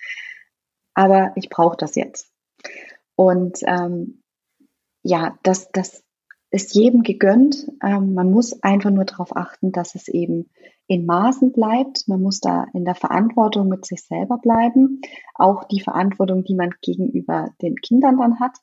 Aber 0.94 1.32
ich 1.36 1.50
brauche 1.50 1.78
das 1.78 1.96
jetzt. 1.96 2.32
Und 3.16 3.60
ähm, 3.66 4.22
ja, 5.02 5.40
das, 5.42 5.72
das 5.72 6.05
ist 6.56 6.74
jedem 6.74 7.04
gegönnt. 7.04 7.68
Ähm, 7.84 8.14
man 8.14 8.32
muss 8.32 8.64
einfach 8.64 8.90
nur 8.90 9.04
darauf 9.04 9.36
achten, 9.36 9.72
dass 9.72 9.94
es 9.94 10.08
eben 10.08 10.50
in 10.88 11.06
Maßen 11.06 11.52
bleibt. 11.52 12.08
Man 12.08 12.22
muss 12.22 12.40
da 12.40 12.66
in 12.74 12.86
der 12.86 12.96
Verantwortung 12.96 13.68
mit 13.68 13.86
sich 13.86 14.04
selber 14.04 14.38
bleiben. 14.38 15.02
Auch 15.34 15.66
die 15.66 15.82
Verantwortung, 15.82 16.46
die 16.46 16.56
man 16.56 16.72
gegenüber 16.82 17.50
den 17.62 17.76
Kindern 17.76 18.18
dann 18.18 18.40
hat. 18.40 18.56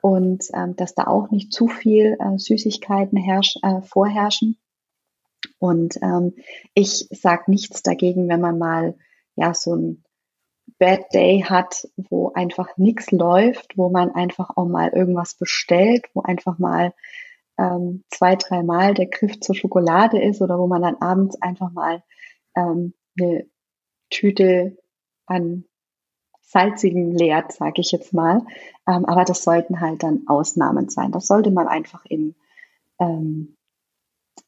Und 0.00 0.44
ähm, 0.54 0.76
dass 0.76 0.94
da 0.94 1.08
auch 1.08 1.30
nicht 1.30 1.52
zu 1.52 1.66
viel 1.66 2.16
äh, 2.20 2.38
Süßigkeiten 2.38 3.18
herrsch, 3.18 3.56
äh, 3.62 3.82
vorherrschen. 3.82 4.58
Und 5.58 5.96
ähm, 6.02 6.34
ich 6.74 7.08
sage 7.10 7.44
nichts 7.50 7.82
dagegen, 7.82 8.28
wenn 8.28 8.40
man 8.40 8.58
mal 8.58 8.94
ja 9.34 9.54
so 9.54 9.74
ein 9.74 10.04
Bad 10.78 11.12
Day 11.12 11.44
hat, 11.46 11.88
wo 11.96 12.32
einfach 12.32 12.76
nichts 12.76 13.10
läuft, 13.10 13.76
wo 13.76 13.88
man 13.88 14.14
einfach 14.14 14.50
auch 14.56 14.66
mal 14.66 14.88
irgendwas 14.88 15.34
bestellt, 15.34 16.06
wo 16.14 16.22
einfach 16.22 16.58
mal 16.58 16.92
ähm, 17.58 18.04
zwei, 18.10 18.36
dreimal 18.36 18.94
der 18.94 19.06
Griff 19.06 19.40
zur 19.40 19.54
Schokolade 19.54 20.20
ist 20.20 20.40
oder 20.40 20.58
wo 20.58 20.66
man 20.66 20.82
dann 20.82 20.96
abends 20.96 21.40
einfach 21.40 21.70
mal 21.70 22.02
ähm, 22.56 22.94
eine 23.18 23.46
Tüte 24.10 24.78
an 25.26 25.64
salzigen 26.40 27.12
leert, 27.12 27.52
sage 27.52 27.80
ich 27.80 27.92
jetzt 27.92 28.12
mal. 28.12 28.42
Ähm, 28.86 29.04
aber 29.04 29.24
das 29.24 29.42
sollten 29.42 29.80
halt 29.80 30.02
dann 30.02 30.24
Ausnahmen 30.26 30.88
sein. 30.88 31.12
Das 31.12 31.26
sollte 31.26 31.50
man 31.50 31.66
einfach 31.68 32.04
in 32.04 32.34
ähm, 32.98 33.56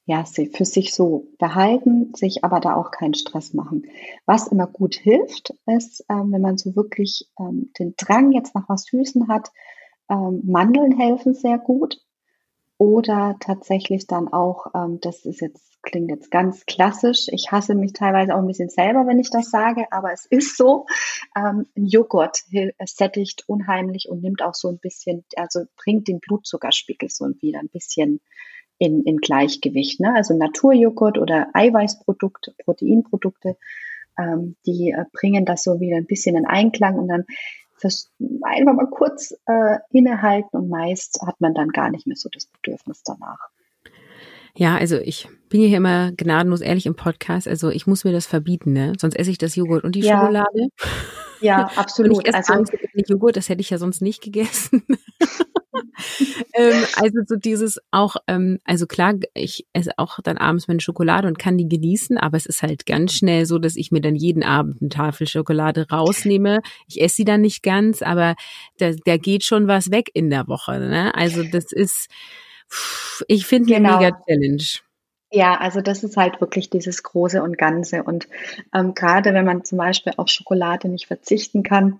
ja, 0.07 0.25
für 0.25 0.65
sich 0.65 0.93
so 0.95 1.29
behalten, 1.39 2.13
sich 2.15 2.45
aber 2.45 2.61
da 2.61 2.75
auch 2.75 2.91
keinen 2.91 3.15
Stress 3.15 3.55
machen. 3.55 3.87
Was 4.27 4.49
immer 4.49 4.67
gut 4.67 4.95
hilft, 4.95 5.55
ist, 5.67 6.05
ähm, 6.11 6.31
wenn 6.31 6.43
man 6.43 6.59
so 6.59 6.77
wirklich 6.77 7.31
ähm, 7.39 7.73
den 7.79 7.95
Drang 7.97 8.33
jetzt 8.33 8.55
nach 8.55 8.69
was 8.69 8.85
Süßen 8.85 9.29
hat, 9.29 9.51
ähm, 10.11 10.43
Mandeln 10.45 10.99
helfen 10.99 11.35
sehr 11.35 11.59
gut. 11.59 12.01
Oder 12.77 13.37
tatsächlich 13.41 14.07
dann 14.07 14.31
auch, 14.33 14.67
ähm, 14.75 14.99
das 15.01 15.25
ist 15.25 15.41
jetzt, 15.41 15.81
klingt 15.83 16.11
jetzt 16.11 16.31
ganz 16.31 16.67
klassisch. 16.67 17.29
Ich 17.31 17.53
hasse 17.53 17.75
mich 17.75 17.93
teilweise 17.93 18.35
auch 18.35 18.41
ein 18.41 18.47
bisschen 18.47 18.69
selber, 18.69 19.07
wenn 19.07 19.21
ich 19.21 19.31
das 19.31 19.51
sage, 19.51 19.87
aber 19.91 20.13
es 20.13 20.27
ist 20.27 20.57
so. 20.57 20.85
Ähm, 21.37 21.67
Joghurt 21.77 22.43
sättigt 22.85 23.45
unheimlich 23.47 24.09
und 24.11 24.23
nimmt 24.23 24.43
auch 24.43 24.55
so 24.55 24.69
ein 24.69 24.79
bisschen, 24.79 25.25
also 25.37 25.61
bringt 25.77 26.09
den 26.09 26.21
Blutzuckerspiegel 26.21 27.09
so 27.09 27.27
wieder 27.41 27.61
ein 27.61 27.69
bisschen 27.69 28.21
in, 28.79 29.03
in 29.05 29.19
Gleichgewicht. 29.19 30.01
Ne? 30.01 30.15
Also 30.15 30.37
Naturjoghurt 30.37 31.19
oder 31.19 31.49
Eiweißprodukte, 31.53 32.55
Proteinprodukte, 32.65 33.57
ähm, 34.19 34.57
die 34.67 34.91
äh, 34.91 35.05
bringen 35.13 35.45
das 35.45 35.65
so 35.65 35.81
wieder 35.81 35.97
ein 35.97 36.07
bisschen 36.07 36.37
in 36.37 36.47
Einklang 36.47 36.97
und 36.97 37.09
dann 37.09 37.25
einfach 38.43 38.73
mal 38.73 38.89
kurz 38.91 39.35
äh, 39.47 39.79
innehalten 39.91 40.57
und 40.57 40.69
meist 40.71 41.21
hat 41.27 41.41
man 41.41 41.53
dann 41.53 41.69
gar 41.69 41.91
nicht 41.91 42.07
mehr 42.07 42.17
so 42.17 42.31
das 42.33 42.47
Bedürfnis 42.47 43.03
danach. 43.03 43.51
Ja, 44.57 44.77
also 44.77 44.97
ich 44.99 45.29
bin 45.49 45.61
hier 45.61 45.77
immer 45.77 46.13
gnadenlos 46.13 46.61
ehrlich 46.61 46.87
im 46.87 46.95
Podcast. 46.95 47.49
Also 47.49 47.71
ich 47.71 47.87
muss 47.87 48.05
mir 48.05 48.13
das 48.13 48.27
verbieten, 48.27 48.73
ne? 48.73 48.93
Sonst 48.99 49.17
esse 49.17 49.31
ich 49.31 49.39
das 49.39 49.57
Joghurt 49.57 49.85
und 49.85 49.97
die 49.97 50.01
ja. 50.01 50.21
Schokolade. 50.21 50.69
Ja, 51.41 51.67
absolut. 51.77 52.27
also, 52.35 52.65
Joghurt, 53.07 53.37
das 53.37 53.49
hätte 53.49 53.61
ich 53.61 53.71
ja 53.71 53.79
sonst 53.79 54.03
nicht 54.03 54.23
gegessen. 54.23 54.85
ähm, 56.55 56.85
also 56.97 57.21
so 57.27 57.37
dieses 57.37 57.79
auch, 57.91 58.17
ähm, 58.27 58.59
also 58.65 58.87
klar, 58.87 59.15
ich 59.35 59.67
esse 59.73 59.93
auch 59.97 60.19
dann 60.23 60.39
abends 60.39 60.69
meine 60.69 60.81
Schokolade 60.81 61.29
und 61.29 61.39
kann 61.39 61.59
die 61.59 61.69
genießen, 61.69 62.19
aber 62.19 62.37
es 62.37 62.47
ist 62.47 62.63
halt 62.63 62.87
ganz 62.87 63.15
schnell 63.15 63.47
so, 63.47 63.59
dass 63.59 63.77
ich 63.77 63.91
mir 63.91 64.01
dann 64.01 64.15
jeden 64.15 64.43
Abend 64.43 64.81
eine 64.81 64.89
Tafel 64.89 65.27
Schokolade 65.27 65.87
rausnehme. 65.91 66.61
Ich 66.87 67.01
esse 67.01 67.17
sie 67.17 67.25
dann 67.25 67.41
nicht 67.41 67.63
ganz, 67.63 68.03
aber 68.03 68.35
da, 68.79 68.93
da 69.05 69.17
geht 69.17 69.45
schon 69.45 69.69
was 69.69 69.91
weg 69.91 70.11
in 70.15 70.31
der 70.31 70.49
Woche. 70.49 70.79
Ne? 70.79 71.15
Also 71.15 71.43
das 71.43 71.73
ist, 71.73 72.09
ich 73.29 73.47
finde 73.47 73.75
genau. 73.75 73.97
eine 73.97 73.99
mega 73.99 74.19
Challenge. 74.27 74.65
Ja, 75.35 75.57
also 75.57 75.81
das 75.81 76.05
ist 76.05 76.17
halt 76.17 76.41
wirklich 76.41 76.71
dieses 76.71 77.03
Große 77.03 77.43
und 77.43 77.59
Ganze. 77.59 78.05
Und 78.05 78.29
ähm, 78.73 78.95
gerade 78.95 79.35
wenn 79.35 79.45
man 79.45 79.65
zum 79.65 79.79
Beispiel 79.79 80.13
auf 80.17 80.29
Schokolade 80.29 80.89
nicht 80.89 81.07
verzichten 81.09 81.65
kann, 81.65 81.99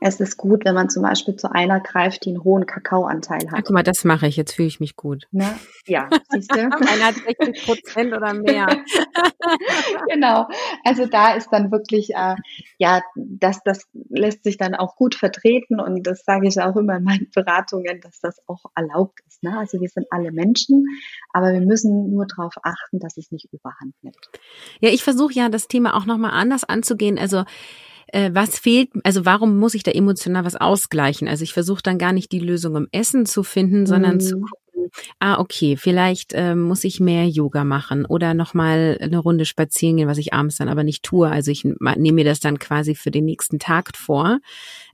es 0.00 0.20
ist 0.20 0.36
gut, 0.36 0.64
wenn 0.64 0.74
man 0.74 0.90
zum 0.90 1.02
Beispiel 1.02 1.36
zu 1.36 1.50
einer 1.50 1.80
greift, 1.80 2.24
die 2.24 2.30
einen 2.30 2.44
hohen 2.44 2.66
Kakaoanteil 2.66 3.50
hat. 3.50 3.58
Ach, 3.58 3.62
guck 3.64 3.70
mal, 3.70 3.82
das 3.82 4.04
mache 4.04 4.26
ich. 4.26 4.36
Jetzt 4.36 4.52
fühle 4.52 4.68
ich 4.68 4.80
mich 4.80 4.96
gut. 4.96 5.26
Ne? 5.30 5.58
Ja, 5.86 6.08
siehst 6.30 6.54
du? 6.54 6.60
Einer 6.60 7.06
hat 7.06 7.14
60 7.14 7.66
Prozent 7.66 8.12
oder 8.12 8.34
mehr. 8.34 8.66
genau. 10.08 10.46
Also 10.84 11.06
da 11.06 11.34
ist 11.34 11.48
dann 11.50 11.70
wirklich, 11.70 12.10
äh, 12.14 12.34
ja, 12.78 13.00
das, 13.14 13.60
das 13.64 13.86
lässt 14.08 14.44
sich 14.44 14.58
dann 14.58 14.74
auch 14.74 14.96
gut 14.96 15.14
vertreten 15.14 15.80
und 15.80 16.06
das 16.06 16.24
sage 16.24 16.48
ich 16.48 16.60
auch 16.60 16.76
immer 16.76 16.96
in 16.96 17.04
meinen 17.04 17.30
Beratungen, 17.34 18.00
dass 18.00 18.20
das 18.20 18.36
auch 18.46 18.64
erlaubt 18.74 19.20
ist. 19.26 19.42
Ne? 19.42 19.56
Also 19.58 19.80
wir 19.80 19.88
sind 19.88 20.06
alle 20.10 20.32
Menschen, 20.32 20.84
aber 21.32 21.52
wir 21.52 21.60
müssen 21.60 22.10
nur 22.10 22.26
darauf 22.26 22.54
achten, 22.62 22.98
dass 23.00 23.16
es 23.16 23.30
nicht 23.30 23.48
überhand 23.52 23.94
nimmt. 24.02 24.30
Ja, 24.80 24.90
ich 24.90 25.02
versuche 25.02 25.34
ja 25.34 25.48
das 25.48 25.68
Thema 25.68 25.96
auch 25.96 26.06
nochmal 26.06 26.32
anders 26.32 26.64
anzugehen. 26.64 27.18
Also 27.18 27.44
äh, 28.08 28.30
was 28.32 28.58
fehlt, 28.58 28.90
also 29.04 29.24
warum 29.24 29.58
muss 29.58 29.74
ich 29.74 29.82
da 29.82 29.90
emotional 29.90 30.44
was 30.44 30.56
ausgleichen? 30.56 31.28
Also 31.28 31.44
ich 31.44 31.52
versuche 31.52 31.82
dann 31.82 31.98
gar 31.98 32.12
nicht 32.12 32.32
die 32.32 32.40
Lösung 32.40 32.76
im 32.76 32.88
Essen 32.92 33.26
zu 33.26 33.42
finden, 33.42 33.86
sondern 33.86 34.14
mhm. 34.14 34.20
zu 34.20 34.34
gucken, 34.40 34.65
ah, 35.18 35.38
okay, 35.38 35.76
vielleicht 35.76 36.32
äh, 36.32 36.54
muss 36.54 36.84
ich 36.84 37.00
mehr 37.00 37.28
Yoga 37.28 37.64
machen 37.64 38.04
oder 38.04 38.34
nochmal 38.34 38.98
eine 39.00 39.18
Runde 39.18 39.44
spazieren 39.44 39.96
gehen, 39.96 40.08
was 40.08 40.18
ich 40.18 40.32
abends 40.32 40.56
dann 40.56 40.68
aber 40.68 40.84
nicht 40.84 41.02
tue. 41.02 41.28
Also 41.28 41.50
ich 41.50 41.64
nehme 41.64 42.12
mir 42.12 42.24
das 42.24 42.40
dann 42.40 42.58
quasi 42.58 42.94
für 42.94 43.10
den 43.10 43.24
nächsten 43.24 43.58
Tag 43.58 43.96
vor. 43.96 44.38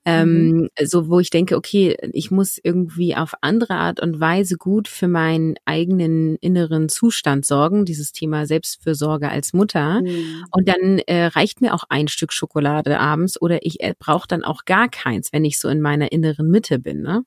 Ähm, 0.05 0.51
mhm. 0.53 0.69
So, 0.83 1.09
wo 1.09 1.21
ich 1.21 1.31
denke, 1.31 1.57
okay, 1.57 1.97
ich 2.13 2.31
muss 2.31 2.59
irgendwie 2.61 3.15
auf 3.15 3.35
andere 3.41 3.75
Art 3.75 4.01
und 4.01 4.19
Weise 4.19 4.57
gut 4.57 4.89
für 4.89 5.07
meinen 5.07 5.55
eigenen 5.65 6.37
inneren 6.37 6.89
Zustand 6.89 7.47
sorgen, 7.47 7.85
dieses 7.85 8.11
Thema 8.11 8.47
Selbstfürsorge 8.47 9.29
als 9.29 9.53
Mutter. 9.53 10.01
Mhm. 10.03 10.45
Und 10.51 10.69
dann 10.69 10.99
äh, 11.07 11.27
reicht 11.27 11.61
mir 11.61 11.73
auch 11.75 11.85
ein 11.89 12.09
Stück 12.09 12.33
Schokolade 12.33 12.99
abends 12.99 13.41
oder 13.41 13.65
ich 13.65 13.81
äh, 13.81 13.95
brauche 13.97 14.27
dann 14.27 14.43
auch 14.43 14.65
gar 14.65 14.89
keins, 14.89 15.33
wenn 15.33 15.45
ich 15.45 15.61
so 15.61 15.69
in 15.69 15.81
meiner 15.81 16.11
inneren 16.11 16.51
Mitte 16.51 16.81
bin, 16.81 17.03
ne? 17.03 17.25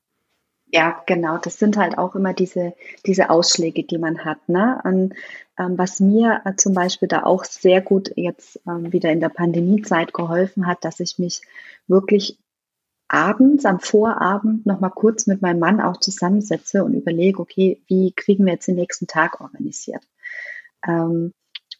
Ja, 0.67 1.03
genau. 1.05 1.37
Das 1.37 1.59
sind 1.59 1.77
halt 1.77 1.97
auch 1.97 2.15
immer 2.15 2.33
diese, 2.33 2.73
diese 3.05 3.29
Ausschläge, 3.29 3.83
die 3.83 3.97
man 3.97 4.25
hat. 4.25 4.49
Ne? 4.49 4.81
Und, 4.83 5.13
ähm, 5.57 5.77
was 5.77 5.99
mir 5.99 6.41
äh, 6.43 6.55
zum 6.55 6.73
Beispiel 6.73 7.07
da 7.07 7.23
auch 7.23 7.45
sehr 7.45 7.81
gut 7.81 8.11
jetzt 8.15 8.59
ähm, 8.67 8.91
wieder 8.91 9.11
in 9.11 9.19
der 9.19 9.29
Pandemiezeit 9.29 10.13
geholfen 10.13 10.67
hat, 10.67 10.83
dass 10.83 10.99
ich 10.99 11.17
mich 11.17 11.41
wirklich 11.87 12.37
abends, 13.07 13.65
am 13.65 13.79
Vorabend 13.79 14.65
noch 14.65 14.79
mal 14.79 14.89
kurz 14.89 15.27
mit 15.27 15.41
meinem 15.41 15.59
Mann 15.59 15.79
auch 15.79 15.97
zusammensetze 15.97 16.83
und 16.83 16.95
überlege, 16.95 17.39
okay, 17.39 17.81
wie 17.87 18.11
kriegen 18.11 18.45
wir 18.45 18.53
jetzt 18.53 18.67
den 18.67 18.75
nächsten 18.75 19.07
Tag 19.07 19.39
organisiert? 19.41 20.03
Ähm, 20.85 21.33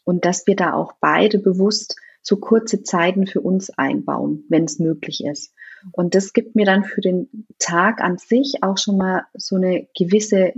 und 0.04 0.24
dass 0.24 0.46
wir 0.46 0.56
da 0.56 0.72
auch 0.72 0.94
beide 1.00 1.38
bewusst 1.38 1.96
so 2.22 2.36
kurze 2.36 2.82
Zeiten 2.82 3.26
für 3.26 3.40
uns 3.40 3.70
einbauen, 3.70 4.44
wenn 4.48 4.64
es 4.64 4.78
möglich 4.78 5.24
ist. 5.24 5.52
Und 5.92 6.14
das 6.14 6.32
gibt 6.32 6.56
mir 6.56 6.66
dann 6.66 6.84
für 6.84 7.00
den 7.00 7.46
Tag 7.58 8.00
an 8.00 8.18
sich 8.18 8.62
auch 8.62 8.78
schon 8.78 8.96
mal 8.96 9.26
so 9.34 9.56
eine 9.56 9.86
gewisse 9.96 10.52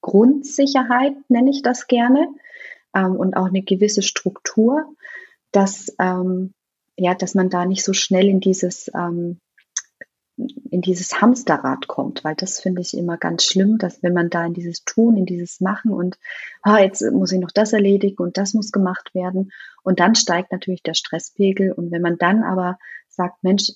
Grundsicherheit, 0.00 1.14
nenne 1.28 1.50
ich 1.50 1.62
das 1.62 1.86
gerne, 1.86 2.28
ähm, 2.94 3.16
und 3.16 3.34
auch 3.34 3.46
eine 3.46 3.62
gewisse 3.62 4.02
Struktur, 4.02 4.84
dass, 5.52 5.94
ähm, 5.98 6.52
ja, 6.96 7.14
dass 7.14 7.34
man 7.34 7.50
da 7.50 7.64
nicht 7.64 7.84
so 7.84 7.92
schnell 7.92 8.28
in 8.28 8.40
dieses, 8.40 8.90
ähm, 8.94 9.40
in 10.70 10.82
dieses 10.82 11.20
Hamsterrad 11.20 11.88
kommt, 11.88 12.22
weil 12.22 12.36
das 12.36 12.60
finde 12.60 12.80
ich 12.80 12.96
immer 12.96 13.16
ganz 13.16 13.44
schlimm, 13.44 13.78
dass 13.78 14.02
wenn 14.04 14.12
man 14.12 14.30
da 14.30 14.46
in 14.46 14.54
dieses 14.54 14.84
Tun, 14.84 15.16
in 15.16 15.26
dieses 15.26 15.60
Machen 15.60 15.90
und 15.92 16.16
ah, 16.62 16.78
jetzt 16.78 17.02
muss 17.10 17.32
ich 17.32 17.40
noch 17.40 17.50
das 17.50 17.72
erledigen 17.72 18.22
und 18.22 18.36
das 18.36 18.54
muss 18.54 18.70
gemacht 18.70 19.14
werden 19.14 19.50
und 19.82 19.98
dann 19.98 20.14
steigt 20.14 20.52
natürlich 20.52 20.82
der 20.84 20.94
Stresspegel 20.94 21.72
und 21.72 21.90
wenn 21.90 22.02
man 22.02 22.18
dann 22.18 22.44
aber 22.44 22.78
sagt, 23.08 23.42
Mensch, 23.42 23.72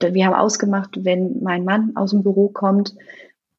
wir 0.00 0.26
haben 0.26 0.34
ausgemacht, 0.34 1.04
wenn 1.04 1.42
mein 1.42 1.64
Mann 1.64 1.96
aus 1.96 2.10
dem 2.10 2.22
Büro 2.22 2.48
kommt, 2.48 2.94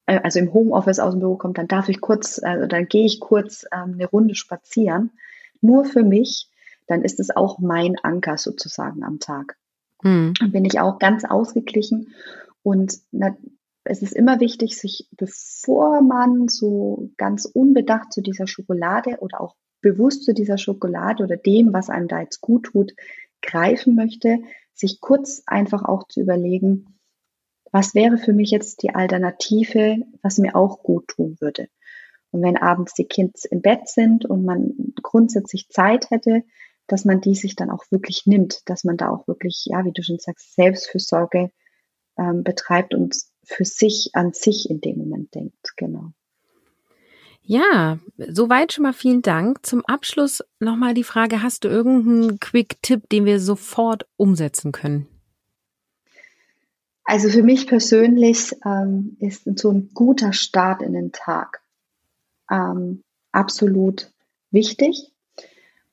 äh, 0.05 0.19
also 0.21 0.39
im 0.39 0.53
Homeoffice 0.53 0.99
aus 0.99 1.13
dem 1.13 1.19
Büro 1.19 1.37
kommt, 1.37 1.57
dann 1.57 1.67
darf 1.67 1.89
ich 1.89 2.01
kurz, 2.01 2.41
also 2.43 2.67
dann 2.67 2.87
gehe 2.87 3.05
ich 3.05 3.19
kurz 3.19 3.65
ähm, 3.71 3.93
eine 3.93 4.07
Runde 4.07 4.35
spazieren, 4.35 5.11
nur 5.61 5.85
für 5.85 6.03
mich, 6.03 6.49
dann 6.87 7.01
ist 7.01 7.19
es 7.19 7.35
auch 7.35 7.59
mein 7.59 7.95
Anker 8.03 8.37
sozusagen 8.37 9.03
am 9.03 9.19
Tag. 9.19 9.57
Mhm. 10.03 10.33
Dann 10.39 10.51
bin 10.51 10.65
ich 10.65 10.79
auch 10.79 10.99
ganz 10.99 11.25
ausgeglichen. 11.25 12.13
Und 12.61 12.99
na, 13.11 13.35
es 13.83 14.01
ist 14.01 14.13
immer 14.13 14.39
wichtig, 14.39 14.77
sich, 14.77 15.07
bevor 15.11 16.01
man 16.01 16.47
so 16.47 17.11
ganz 17.17 17.45
unbedacht 17.45 18.11
zu 18.11 18.21
dieser 18.21 18.47
Schokolade 18.47 19.17
oder 19.19 19.41
auch 19.41 19.55
bewusst 19.81 20.23
zu 20.23 20.33
dieser 20.33 20.57
Schokolade 20.57 21.23
oder 21.23 21.37
dem, 21.37 21.73
was 21.73 21.89
einem 21.89 22.07
da 22.07 22.19
jetzt 22.19 22.41
gut 22.41 22.65
tut, 22.65 22.93
greifen 23.41 23.95
möchte, 23.95 24.39
sich 24.75 25.01
kurz 25.01 25.43
einfach 25.47 25.83
auch 25.83 26.07
zu 26.07 26.21
überlegen, 26.21 26.99
was 27.71 27.95
wäre 27.95 28.17
für 28.17 28.33
mich 28.33 28.51
jetzt 28.51 28.83
die 28.83 28.93
Alternative, 28.93 29.97
was 30.21 30.37
mir 30.37 30.55
auch 30.55 30.83
gut 30.83 31.07
tun 31.07 31.37
würde. 31.39 31.67
Und 32.31 32.41
wenn 32.41 32.57
abends 32.57 32.93
die 32.93 33.05
Kids 33.05 33.45
im 33.45 33.61
Bett 33.61 33.87
sind 33.87 34.25
und 34.25 34.45
man 34.45 34.93
grundsätzlich 35.01 35.69
Zeit 35.69 36.09
hätte, 36.09 36.43
dass 36.87 37.05
man 37.05 37.21
die 37.21 37.35
sich 37.35 37.55
dann 37.55 37.71
auch 37.71 37.83
wirklich 37.89 38.23
nimmt, 38.25 38.61
dass 38.69 38.83
man 38.83 38.97
da 38.97 39.09
auch 39.09 39.27
wirklich, 39.27 39.63
ja, 39.65 39.83
wie 39.85 39.91
du 39.91 40.03
schon 40.03 40.19
sagst, 40.19 40.53
Selbstfürsorge 40.53 41.51
ähm, 42.17 42.43
betreibt 42.43 42.93
und 42.93 43.15
für 43.43 43.65
sich 43.65 44.11
an 44.13 44.33
sich 44.33 44.69
in 44.69 44.81
dem 44.81 44.97
Moment 44.97 45.33
denkt. 45.33 45.73
Genau. 45.77 46.11
Ja, 47.47 47.99
soweit 48.17 48.73
schon 48.73 48.83
mal 48.83 48.93
vielen 48.93 49.21
Dank. 49.21 49.65
Zum 49.65 49.85
Abschluss 49.85 50.43
nochmal 50.59 50.95
die 50.95 51.03
Frage, 51.03 51.43
hast 51.43 51.63
du 51.63 51.67
irgendeinen 51.67 52.39
Quick-Tipp, 52.39 53.07
den 53.09 53.25
wir 53.25 53.39
sofort 53.39 54.07
umsetzen 54.17 54.71
können? 54.71 55.07
Also 57.03 57.29
für 57.29 57.43
mich 57.43 57.67
persönlich 57.67 58.51
ähm, 58.65 59.15
ist 59.19 59.43
so 59.59 59.71
ein 59.71 59.91
guter 59.93 60.33
Start 60.33 60.81
in 60.81 60.93
den 60.93 61.11
Tag 61.11 61.61
ähm, 62.49 63.03
absolut 63.31 64.11
wichtig. 64.49 65.11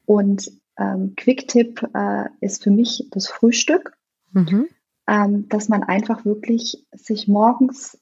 Und 0.06 0.50
ähm, 0.78 1.12
Quick-Tipp 1.16 1.86
äh, 1.94 2.24
ist 2.40 2.62
für 2.62 2.70
mich 2.70 3.06
das 3.10 3.28
Frühstück, 3.28 3.92
mhm. 4.32 4.68
ähm, 5.06 5.48
dass 5.50 5.68
man 5.68 5.82
einfach 5.82 6.24
wirklich 6.24 6.86
sich 6.92 7.28
morgens, 7.28 7.98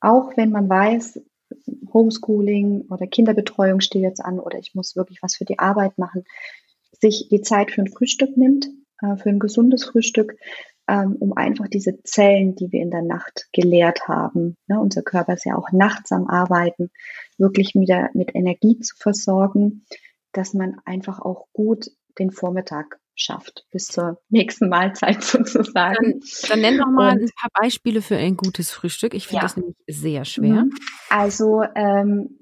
auch 0.00 0.36
wenn 0.36 0.50
man 0.52 0.68
weiß, 0.68 1.20
Homeschooling 1.92 2.86
oder 2.90 3.06
Kinderbetreuung 3.06 3.80
steht 3.80 4.02
jetzt 4.02 4.24
an 4.24 4.38
oder 4.38 4.58
ich 4.58 4.74
muss 4.74 4.96
wirklich 4.96 5.22
was 5.22 5.36
für 5.36 5.44
die 5.44 5.58
Arbeit 5.58 5.98
machen, 5.98 6.24
sich 6.92 7.28
die 7.30 7.40
Zeit 7.40 7.70
für 7.70 7.82
ein 7.82 7.92
Frühstück 7.92 8.36
nimmt, 8.36 8.68
äh, 9.00 9.16
für 9.16 9.28
ein 9.28 9.38
gesundes 9.38 9.84
Frühstück, 9.84 10.36
ähm, 10.88 11.16
um 11.18 11.32
einfach 11.32 11.68
diese 11.68 12.02
Zellen, 12.02 12.54
die 12.54 12.72
wir 12.72 12.80
in 12.80 12.90
der 12.90 13.02
Nacht 13.02 13.48
geleert 13.52 14.08
haben, 14.08 14.56
ne, 14.66 14.80
unser 14.80 15.02
Körper 15.02 15.34
ist 15.34 15.44
ja 15.44 15.56
auch 15.56 15.70
nachts 15.72 16.12
am 16.12 16.26
Arbeiten, 16.28 16.90
wirklich 17.38 17.74
wieder 17.74 18.10
mit 18.14 18.34
Energie 18.34 18.78
zu 18.80 18.96
versorgen, 18.96 19.84
dass 20.32 20.54
man 20.54 20.80
einfach 20.84 21.20
auch 21.20 21.46
gut 21.52 21.90
den 22.18 22.30
Vormittag 22.30 22.98
schafft, 23.14 23.66
bis 23.70 23.86
zur 23.86 24.20
nächsten 24.28 24.68
Mahlzeit 24.68 25.22
sozusagen. 25.22 26.20
Dann, 26.20 26.48
dann 26.48 26.60
nenn 26.60 26.78
doch 26.78 26.90
mal 26.90 27.12
Und, 27.12 27.22
ein 27.22 27.30
paar 27.40 27.50
Beispiele 27.62 28.02
für 28.02 28.16
ein 28.16 28.36
gutes 28.36 28.70
Frühstück. 28.70 29.14
Ich 29.14 29.26
finde 29.26 29.38
ja. 29.38 29.42
das 29.42 29.56
nämlich 29.56 29.76
sehr 29.86 30.24
schwer. 30.24 30.64
Mhm. 30.64 30.74
Also 31.10 31.62
ähm, 31.74 32.38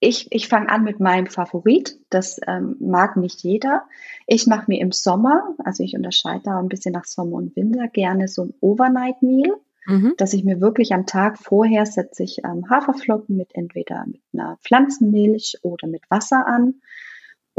ich, 0.00 0.28
ich 0.30 0.48
fange 0.48 0.70
an 0.70 0.82
mit 0.82 0.98
meinem 0.98 1.26
Favorit. 1.26 1.98
Das 2.08 2.40
ähm, 2.46 2.76
mag 2.80 3.16
nicht 3.16 3.42
jeder. 3.42 3.82
Ich 4.26 4.46
mache 4.46 4.64
mir 4.68 4.80
im 4.80 4.92
Sommer, 4.92 5.54
also 5.62 5.84
ich 5.84 5.94
unterscheide 5.94 6.42
da 6.44 6.58
ein 6.58 6.68
bisschen 6.68 6.92
nach 6.92 7.04
Sommer 7.04 7.36
und 7.36 7.54
Winter, 7.54 7.86
gerne 7.88 8.26
so 8.26 8.44
ein 8.44 8.54
Overnight 8.60 9.22
Meal, 9.22 9.56
mhm. 9.86 10.14
dass 10.16 10.32
ich 10.32 10.42
mir 10.42 10.60
wirklich 10.60 10.94
am 10.94 11.04
Tag 11.04 11.38
vorher 11.38 11.84
setze 11.84 12.22
ich 12.22 12.38
ähm, 12.44 12.70
Haferflocken 12.70 13.36
mit 13.36 13.54
entweder 13.54 14.06
mit 14.06 14.22
einer 14.32 14.56
Pflanzenmilch 14.62 15.58
oder 15.62 15.86
mit 15.86 16.02
Wasser 16.08 16.46
an 16.46 16.80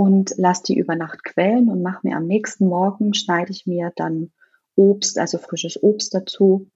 und 0.02 0.34
lasse 0.38 0.64
die 0.64 0.80
über 0.80 0.96
Nacht 0.96 1.24
quellen 1.24 1.70
und 1.70 1.84
mache 1.84 2.08
mir 2.08 2.18
am 2.18 2.26
nächsten 2.26 2.66
Morgen, 2.66 3.14
schneide 3.14 3.52
ich 3.52 3.68
mir 3.68 3.94
dann 3.96 4.32
Obst, 4.76 5.20
also 5.20 5.38
frisches 5.38 5.84
Obst 5.84 6.16
dazu, 6.16 6.72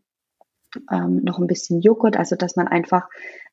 ähm, 0.91 1.23
noch 1.23 1.39
ein 1.39 1.47
bisschen 1.47 1.81
Joghurt, 1.81 2.17
also 2.17 2.35
dass 2.35 2.55
man 2.55 2.67
einfach 2.67 3.09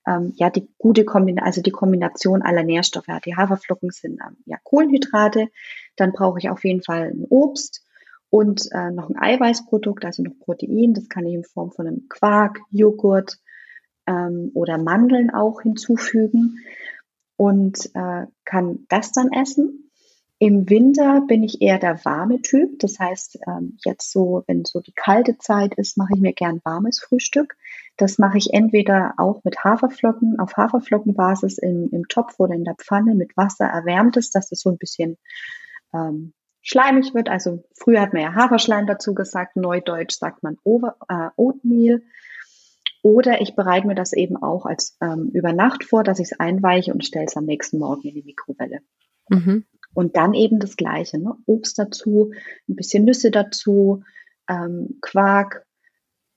ähm, 0.07 0.35
ja 0.37 0.51
die 0.51 0.69
gute 0.77 1.07
Kombination, 1.07 1.47
also 1.47 1.63
die 1.63 1.71
Kombination 1.71 2.43
aller 2.43 2.65
Nährstoffe 2.65 3.09
hat. 3.09 3.25
Die 3.25 3.35
Haferflocken 3.35 3.89
sind 3.89 4.21
ähm, 4.21 4.37
ja 4.45 4.59
Kohlenhydrate, 4.63 5.49
dann 5.97 6.13
brauche 6.13 6.39
ich 6.39 6.51
auf 6.51 6.63
jeden 6.65 6.83
Fall 6.83 7.11
ein 7.11 7.25
Obst 7.31 7.83
und 8.29 8.69
äh, 8.73 8.91
noch 8.91 9.09
ein 9.09 9.17
Eiweißprodukt, 9.17 10.05
also 10.05 10.23
noch 10.23 10.39
Protein. 10.39 10.93
Das 10.93 11.09
kann 11.09 11.25
ich 11.25 11.33
in 11.33 11.45
Form 11.45 11.73
von 11.73 11.87
einem 11.87 12.11
Quark, 12.11 12.61
Joghurt 12.69 13.39
ähm, 14.07 14.51
oder 14.53 14.77
Mandeln 14.77 15.31
auch 15.31 15.63
hinzufügen 15.63 16.59
und 17.43 17.91
äh, 17.95 18.27
kann 18.45 18.87
das 18.89 19.11
dann 19.11 19.33
essen. 19.33 19.91
Im 20.39 20.71
Winter 20.71 21.23
bin 21.23 21.43
ich 21.43 21.61
eher 21.61 21.81
der 21.81 22.05
warme 22.05 22.41
Typ. 22.41 22.79
Das 22.79 23.01
heißt, 23.01 23.41
ähm, 23.49 23.79
jetzt 23.85 24.13
so, 24.13 24.45
wenn 24.47 24.65
so 24.65 24.79
die 24.79 24.93
kalte 24.93 25.39
Zeit 25.39 25.75
ist, 25.75 25.99
mache 25.99 26.13
ich 26.15 26.21
mir 26.21 26.35
gern 26.35 26.61
warmes 26.63 27.01
Frühstück. 27.01 27.57
Das 27.97 28.19
mache 28.19 28.39
ich 28.39 28.55
entweder 28.55 29.15
auch 29.17 29.43
mit 29.43 29.65
Haferflocken, 29.65 30.39
auf 30.39 30.57
Haferflockenbasis 30.57 31.59
im, 31.59 31.89
im 31.91 32.07
Topf 32.07 32.39
oder 32.39 32.55
in 32.55 32.63
der 32.63 32.77
Pfanne 32.77 33.17
mit 33.17 33.37
Wasser 33.37 33.65
erwärmt 33.67 34.17
ist, 34.17 34.37
dass 34.37 34.53
es 34.53 34.61
so 34.61 34.71
ein 34.71 34.79
bisschen 34.79 35.19
ähm, 35.93 36.35
schleimig 36.61 37.13
wird. 37.13 37.29
Also 37.29 37.65
früher 37.75 38.03
hat 38.03 38.13
man 38.13 38.23
ja 38.23 38.35
Haferschleim 38.35 38.87
dazu 38.87 39.15
gesagt, 39.15 39.57
neudeutsch 39.57 40.17
sagt 40.17 40.45
man 40.45 40.59
Over, 40.63 40.95
äh, 41.09 41.31
Oatmeal. 41.35 42.03
Oder 43.03 43.41
ich 43.41 43.57
bereite 43.57 43.87
mir 43.87 43.97
das 43.97 44.13
eben 44.13 44.37
auch 44.37 44.65
als 44.65 44.97
ähm, 45.01 45.31
über 45.35 45.53
Nacht 45.53 45.85
vor, 45.85 46.05
dass 46.05 46.21
ich 46.21 46.31
es 46.31 46.41
einweiche 46.41 46.93
und 46.93 47.05
stelle 47.05 47.27
es 47.27 47.37
am 47.37 47.45
nächsten 47.45 47.79
Morgen 47.79 48.09
in 48.09 48.15
die 48.15 48.23
Mikrowelle. 48.23 48.79
Mhm. 49.29 49.65
Und 49.95 50.17
dann 50.17 50.35
eben 50.35 50.61
das 50.61 50.77
Gleiche, 50.77 51.19
ne? 51.19 51.37
Obst 51.47 51.79
dazu, 51.79 52.33
ein 52.69 52.77
bisschen 52.77 53.05
Nüsse 53.05 53.31
dazu, 53.31 54.05
ähm, 54.49 54.99
Quark, 55.01 55.67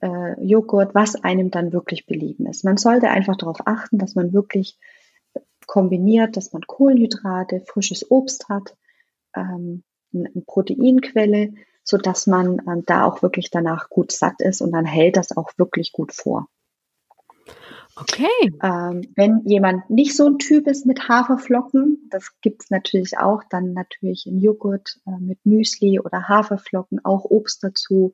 äh, 0.01 0.43
Joghurt, 0.43 0.93
was 0.95 1.15
einem 1.15 1.51
dann 1.51 1.71
wirklich 1.71 2.05
belieben 2.05 2.47
ist. 2.47 2.65
Man 2.65 2.77
sollte 2.77 3.09
einfach 3.09 3.37
darauf 3.37 3.65
achten, 3.65 3.97
dass 3.97 4.15
man 4.15 4.33
wirklich 4.33 4.77
kombiniert, 5.67 6.35
dass 6.37 6.51
man 6.51 6.63
Kohlenhydrate, 6.63 7.61
frisches 7.61 8.09
Obst 8.09 8.49
hat, 8.49 8.75
ähm, 9.35 9.83
eine 10.13 10.29
Proteinquelle, 10.45 11.53
so 11.83 11.97
dass 11.97 12.27
man 12.27 12.61
ähm, 12.67 12.83
da 12.85 13.05
auch 13.05 13.21
wirklich 13.21 13.51
danach 13.51 13.89
gut 13.89 14.11
satt 14.11 14.41
ist 14.41 14.61
und 14.61 14.71
dann 14.71 14.85
hält 14.85 15.17
das 15.17 15.35
auch 15.35 15.51
wirklich 15.57 15.91
gut 15.91 16.13
vor. 16.13 16.47
Okay. 17.97 18.51
Ähm, 18.61 19.07
wenn 19.15 19.41
jemand 19.45 19.89
nicht 19.89 20.17
so 20.17 20.25
ein 20.25 20.37
Typ 20.37 20.67
ist 20.67 20.85
mit 20.85 21.07
Haferflocken, 21.07 22.09
das 22.09 22.29
gibt's 22.41 22.69
natürlich 22.69 23.17
auch, 23.17 23.41
dann 23.49 23.71
natürlich 23.71 24.27
in 24.27 24.41
Joghurt 24.41 24.99
äh, 25.07 25.17
mit 25.17 25.45
Müsli 25.45 26.01
oder 26.01 26.27
Haferflocken, 26.27 26.99
auch 27.05 27.23
Obst 27.23 27.63
dazu. 27.63 28.13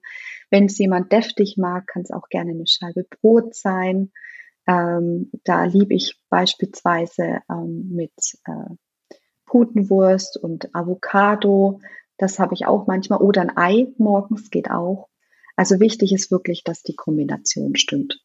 Wenn 0.51 0.65
es 0.65 0.77
jemand 0.77 1.11
deftig 1.11 1.57
mag, 1.57 1.87
kann 1.87 2.03
es 2.03 2.11
auch 2.11 2.29
gerne 2.29 2.51
eine 2.51 2.67
Scheibe 2.67 3.05
Brot 3.09 3.55
sein. 3.55 4.11
Ähm, 4.67 5.31
da 5.45 5.63
liebe 5.63 5.95
ich 5.95 6.21
beispielsweise 6.29 7.39
ähm, 7.49 7.89
mit 7.91 8.13
äh, 8.45 8.75
Putenwurst 9.47 10.37
und 10.37 10.75
Avocado. 10.75 11.79
Das 12.17 12.37
habe 12.37 12.53
ich 12.53 12.67
auch 12.67 12.85
manchmal. 12.85 13.19
Oder 13.19 13.41
ein 13.41 13.57
Ei 13.57 13.87
morgens 13.97 14.51
geht 14.51 14.69
auch. 14.69 15.09
Also 15.55 15.79
wichtig 15.79 16.13
ist 16.13 16.29
wirklich, 16.29 16.63
dass 16.63 16.83
die 16.83 16.95
Kombination 16.95 17.75
stimmt 17.75 18.21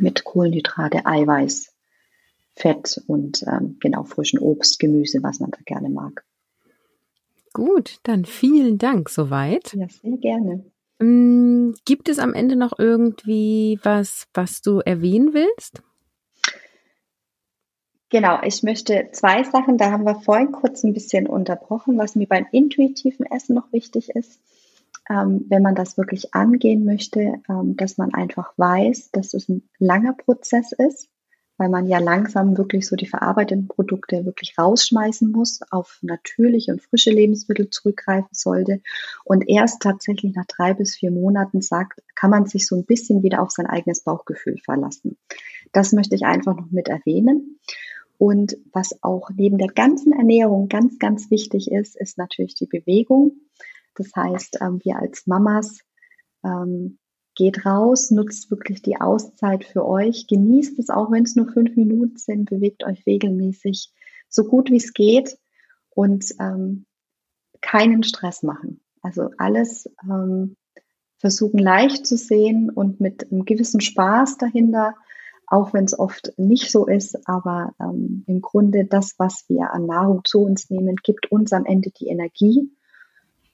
mit 0.00 0.24
Kohlenhydrate, 0.24 1.06
Eiweiß, 1.06 1.72
Fett 2.54 3.02
und 3.06 3.42
ähm, 3.46 3.76
genau 3.80 4.04
frischen 4.04 4.38
Obst, 4.38 4.78
Gemüse, 4.78 5.22
was 5.22 5.40
man 5.40 5.50
da 5.50 5.58
gerne 5.64 5.88
mag. 5.88 6.24
Gut, 7.52 7.98
dann 8.02 8.24
vielen 8.24 8.78
Dank 8.78 9.08
soweit. 9.08 9.74
Ja, 9.74 9.88
sehr 9.88 10.16
gerne. 10.18 10.64
Ähm, 11.00 11.74
gibt 11.84 12.08
es 12.08 12.18
am 12.18 12.34
Ende 12.34 12.56
noch 12.56 12.78
irgendwie 12.78 13.80
was, 13.82 14.26
was 14.34 14.60
du 14.62 14.80
erwähnen 14.80 15.34
willst? 15.34 15.82
Genau, 18.10 18.40
ich 18.42 18.62
möchte 18.62 19.08
zwei 19.12 19.44
Sachen, 19.44 19.78
da 19.78 19.92
haben 19.92 20.04
wir 20.04 20.20
vorhin 20.20 20.50
kurz 20.50 20.82
ein 20.82 20.92
bisschen 20.92 21.28
unterbrochen, 21.28 21.96
was 21.96 22.16
mir 22.16 22.26
beim 22.26 22.46
intuitiven 22.50 23.24
Essen 23.26 23.54
noch 23.54 23.72
wichtig 23.72 24.10
ist 24.10 24.40
ähm, 25.08 25.46
wenn 25.48 25.62
man 25.62 25.74
das 25.74 25.96
wirklich 25.96 26.34
angehen 26.34 26.84
möchte, 26.84 27.34
ähm, 27.48 27.76
dass 27.76 27.98
man 27.98 28.12
einfach 28.14 28.52
weiß, 28.56 29.10
dass 29.12 29.34
es 29.34 29.48
ein 29.48 29.68
langer 29.78 30.14
Prozess 30.14 30.72
ist, 30.72 31.08
weil 31.60 31.68
man 31.68 31.86
ja 31.86 31.98
langsam 31.98 32.56
wirklich 32.56 32.86
so 32.86 32.96
die 32.96 33.06
verarbeiteten 33.06 33.68
Produkte 33.68 34.24
wirklich 34.24 34.54
rausschmeißen 34.58 35.30
muss, 35.30 35.60
auf 35.70 35.98
natürliche 36.00 36.72
und 36.72 36.80
frische 36.80 37.10
Lebensmittel 37.10 37.68
zurückgreifen 37.68 38.30
sollte 38.32 38.80
und 39.24 39.46
erst 39.46 39.82
tatsächlich 39.82 40.34
nach 40.34 40.46
drei 40.46 40.72
bis 40.72 40.96
vier 40.96 41.10
Monaten 41.10 41.60
sagt, 41.60 42.00
kann 42.14 42.30
man 42.30 42.46
sich 42.46 42.66
so 42.66 42.76
ein 42.76 42.86
bisschen 42.86 43.22
wieder 43.22 43.42
auf 43.42 43.50
sein 43.50 43.66
eigenes 43.66 44.02
Bauchgefühl 44.02 44.56
verlassen. 44.56 45.18
Das 45.72 45.92
möchte 45.92 46.14
ich 46.14 46.24
einfach 46.24 46.56
noch 46.56 46.70
mit 46.70 46.88
erwähnen. 46.88 47.60
Und 48.16 48.56
was 48.72 49.02
auch 49.02 49.30
neben 49.34 49.58
der 49.58 49.68
ganzen 49.68 50.12
Ernährung 50.12 50.68
ganz, 50.68 50.98
ganz 50.98 51.30
wichtig 51.30 51.70
ist, 51.70 51.94
ist 51.94 52.16
natürlich 52.16 52.54
die 52.54 52.66
Bewegung. 52.66 53.32
Das 53.94 54.10
heißt, 54.14 54.58
ähm, 54.60 54.80
wir 54.82 54.96
als 54.96 55.26
Mamas 55.26 55.80
ähm, 56.44 56.98
geht 57.34 57.64
raus, 57.64 58.10
nutzt 58.10 58.50
wirklich 58.50 58.82
die 58.82 59.00
Auszeit 59.00 59.64
für 59.64 59.86
euch, 59.86 60.26
genießt 60.26 60.78
es 60.78 60.90
auch, 60.90 61.10
wenn 61.10 61.24
es 61.24 61.36
nur 61.36 61.48
fünf 61.48 61.76
Minuten 61.76 62.16
sind, 62.16 62.50
bewegt 62.50 62.84
euch 62.84 63.06
regelmäßig 63.06 63.92
so 64.28 64.44
gut 64.44 64.70
wie 64.70 64.76
es 64.76 64.92
geht 64.92 65.38
und 65.90 66.24
ähm, 66.38 66.86
keinen 67.60 68.02
Stress 68.02 68.42
machen. 68.42 68.80
Also 69.02 69.30
alles 69.38 69.90
ähm, 70.02 70.56
versuchen 71.18 71.58
leicht 71.58 72.06
zu 72.06 72.16
sehen 72.16 72.70
und 72.70 73.00
mit 73.00 73.30
einem 73.30 73.44
gewissen 73.44 73.80
Spaß 73.80 74.38
dahinter, 74.38 74.94
auch 75.46 75.72
wenn 75.72 75.84
es 75.84 75.98
oft 75.98 76.32
nicht 76.36 76.70
so 76.70 76.86
ist, 76.86 77.26
aber 77.28 77.74
ähm, 77.80 78.24
im 78.26 78.40
Grunde 78.40 78.84
das, 78.84 79.14
was 79.18 79.44
wir 79.48 79.72
an 79.72 79.86
Nahrung 79.86 80.22
zu 80.24 80.42
uns 80.42 80.70
nehmen, 80.70 80.96
gibt 81.02 81.30
uns 81.32 81.52
am 81.52 81.66
Ende 81.66 81.90
die 81.90 82.06
Energie 82.06 82.70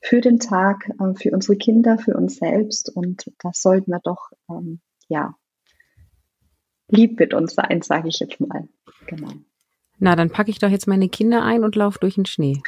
für 0.01 0.21
den 0.21 0.39
Tag, 0.39 0.89
äh, 1.01 1.15
für 1.15 1.31
unsere 1.33 1.57
Kinder, 1.57 1.99
für 1.99 2.15
uns 2.15 2.37
selbst. 2.37 2.95
Und 2.95 3.31
das 3.43 3.61
sollten 3.63 3.91
wir 3.91 4.01
doch, 4.03 4.31
ähm, 4.51 4.81
ja, 5.09 5.35
lieb 6.89 7.19
mit 7.19 7.35
uns 7.35 7.55
sein, 7.55 7.83
sage 7.83 8.09
ich 8.09 8.21
jetzt 8.21 8.41
mal. 8.41 8.69
Genau. 9.07 9.33
Na, 9.99 10.15
dann 10.15 10.31
packe 10.31 10.51
ich 10.51 10.59
doch 10.59 10.69
jetzt 10.69 10.87
meine 10.87 11.09
Kinder 11.09 11.43
ein 11.43 11.65
und 11.65 11.75
laufe 11.75 11.99
durch 11.99 12.17
den 12.17 12.27
Schnee. 12.27 12.63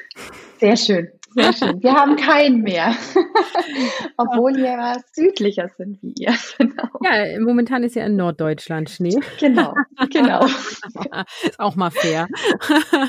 Sehr 0.58 0.76
schön, 0.76 1.08
sehr 1.30 1.52
schön. 1.52 1.82
Wir 1.82 1.92
haben 1.94 2.16
keinen 2.16 2.62
mehr, 2.62 2.94
obwohl 4.16 4.56
wir 4.56 4.64
ja 4.64 4.96
südlicher 5.12 5.68
sind 5.76 6.02
wie 6.02 6.14
ihr. 6.18 6.34
Genau. 6.58 6.88
Ja, 7.02 7.40
momentan 7.40 7.82
ist 7.84 7.94
ja 7.94 8.04
in 8.04 8.16
Norddeutschland 8.16 8.90
Schnee. 8.90 9.18
Genau, 9.38 9.74
genau. 10.10 10.44
ist 11.44 11.60
auch 11.60 11.76
mal 11.76 11.90
fair. 11.90 12.26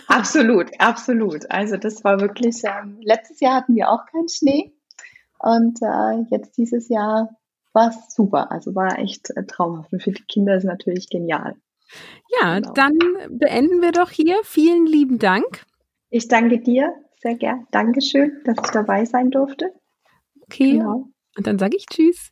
absolut, 0.08 0.68
absolut. 0.80 1.50
Also 1.50 1.78
das 1.78 2.04
war 2.04 2.20
wirklich, 2.20 2.64
ähm, 2.64 3.00
letztes 3.02 3.40
Jahr 3.40 3.56
hatten 3.56 3.76
wir 3.76 3.90
auch 3.90 4.06
keinen 4.06 4.30
Schnee 4.30 4.74
und 5.40 5.80
äh, 5.82 6.22
jetzt 6.30 6.58
dieses 6.58 6.90
Jahr 6.90 7.30
war 7.74 7.90
es 7.90 8.14
super. 8.14 8.52
Also 8.52 8.76
war 8.76 9.00
echt 9.00 9.30
äh, 9.36 9.46
traumhaft 9.46 9.92
und 9.94 10.04
für 10.04 10.12
die 10.12 10.24
Kinder 10.24 10.56
ist 10.56 10.66
natürlich 10.66 11.10
genial. 11.10 11.56
Ja, 12.40 12.60
genau. 12.60 12.74
dann 12.74 12.98
beenden 13.30 13.82
wir 13.82 13.92
doch 13.92 14.12
hier. 14.12 14.38
Vielen 14.44 14.86
lieben 14.86 15.20
Dank. 15.20 15.66
Ich 16.10 16.28
danke 16.28 16.60
dir 16.60 16.94
sehr 17.20 17.36
gern. 17.36 17.68
Dankeschön, 17.72 18.32
dass 18.46 18.56
ich 18.64 18.72
dabei 18.72 19.06
sein 19.06 19.30
durfte. 19.30 19.74
Okay. 20.42 20.74
Genau. 20.74 21.08
Und 21.38 21.48
dann 21.48 21.60
sage 21.60 21.78
ich 21.78 21.86
Tschüss. 21.86 22.32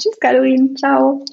Tschüss, 0.00 0.18
Caroline. 0.20 0.74
Ciao. 0.74 1.24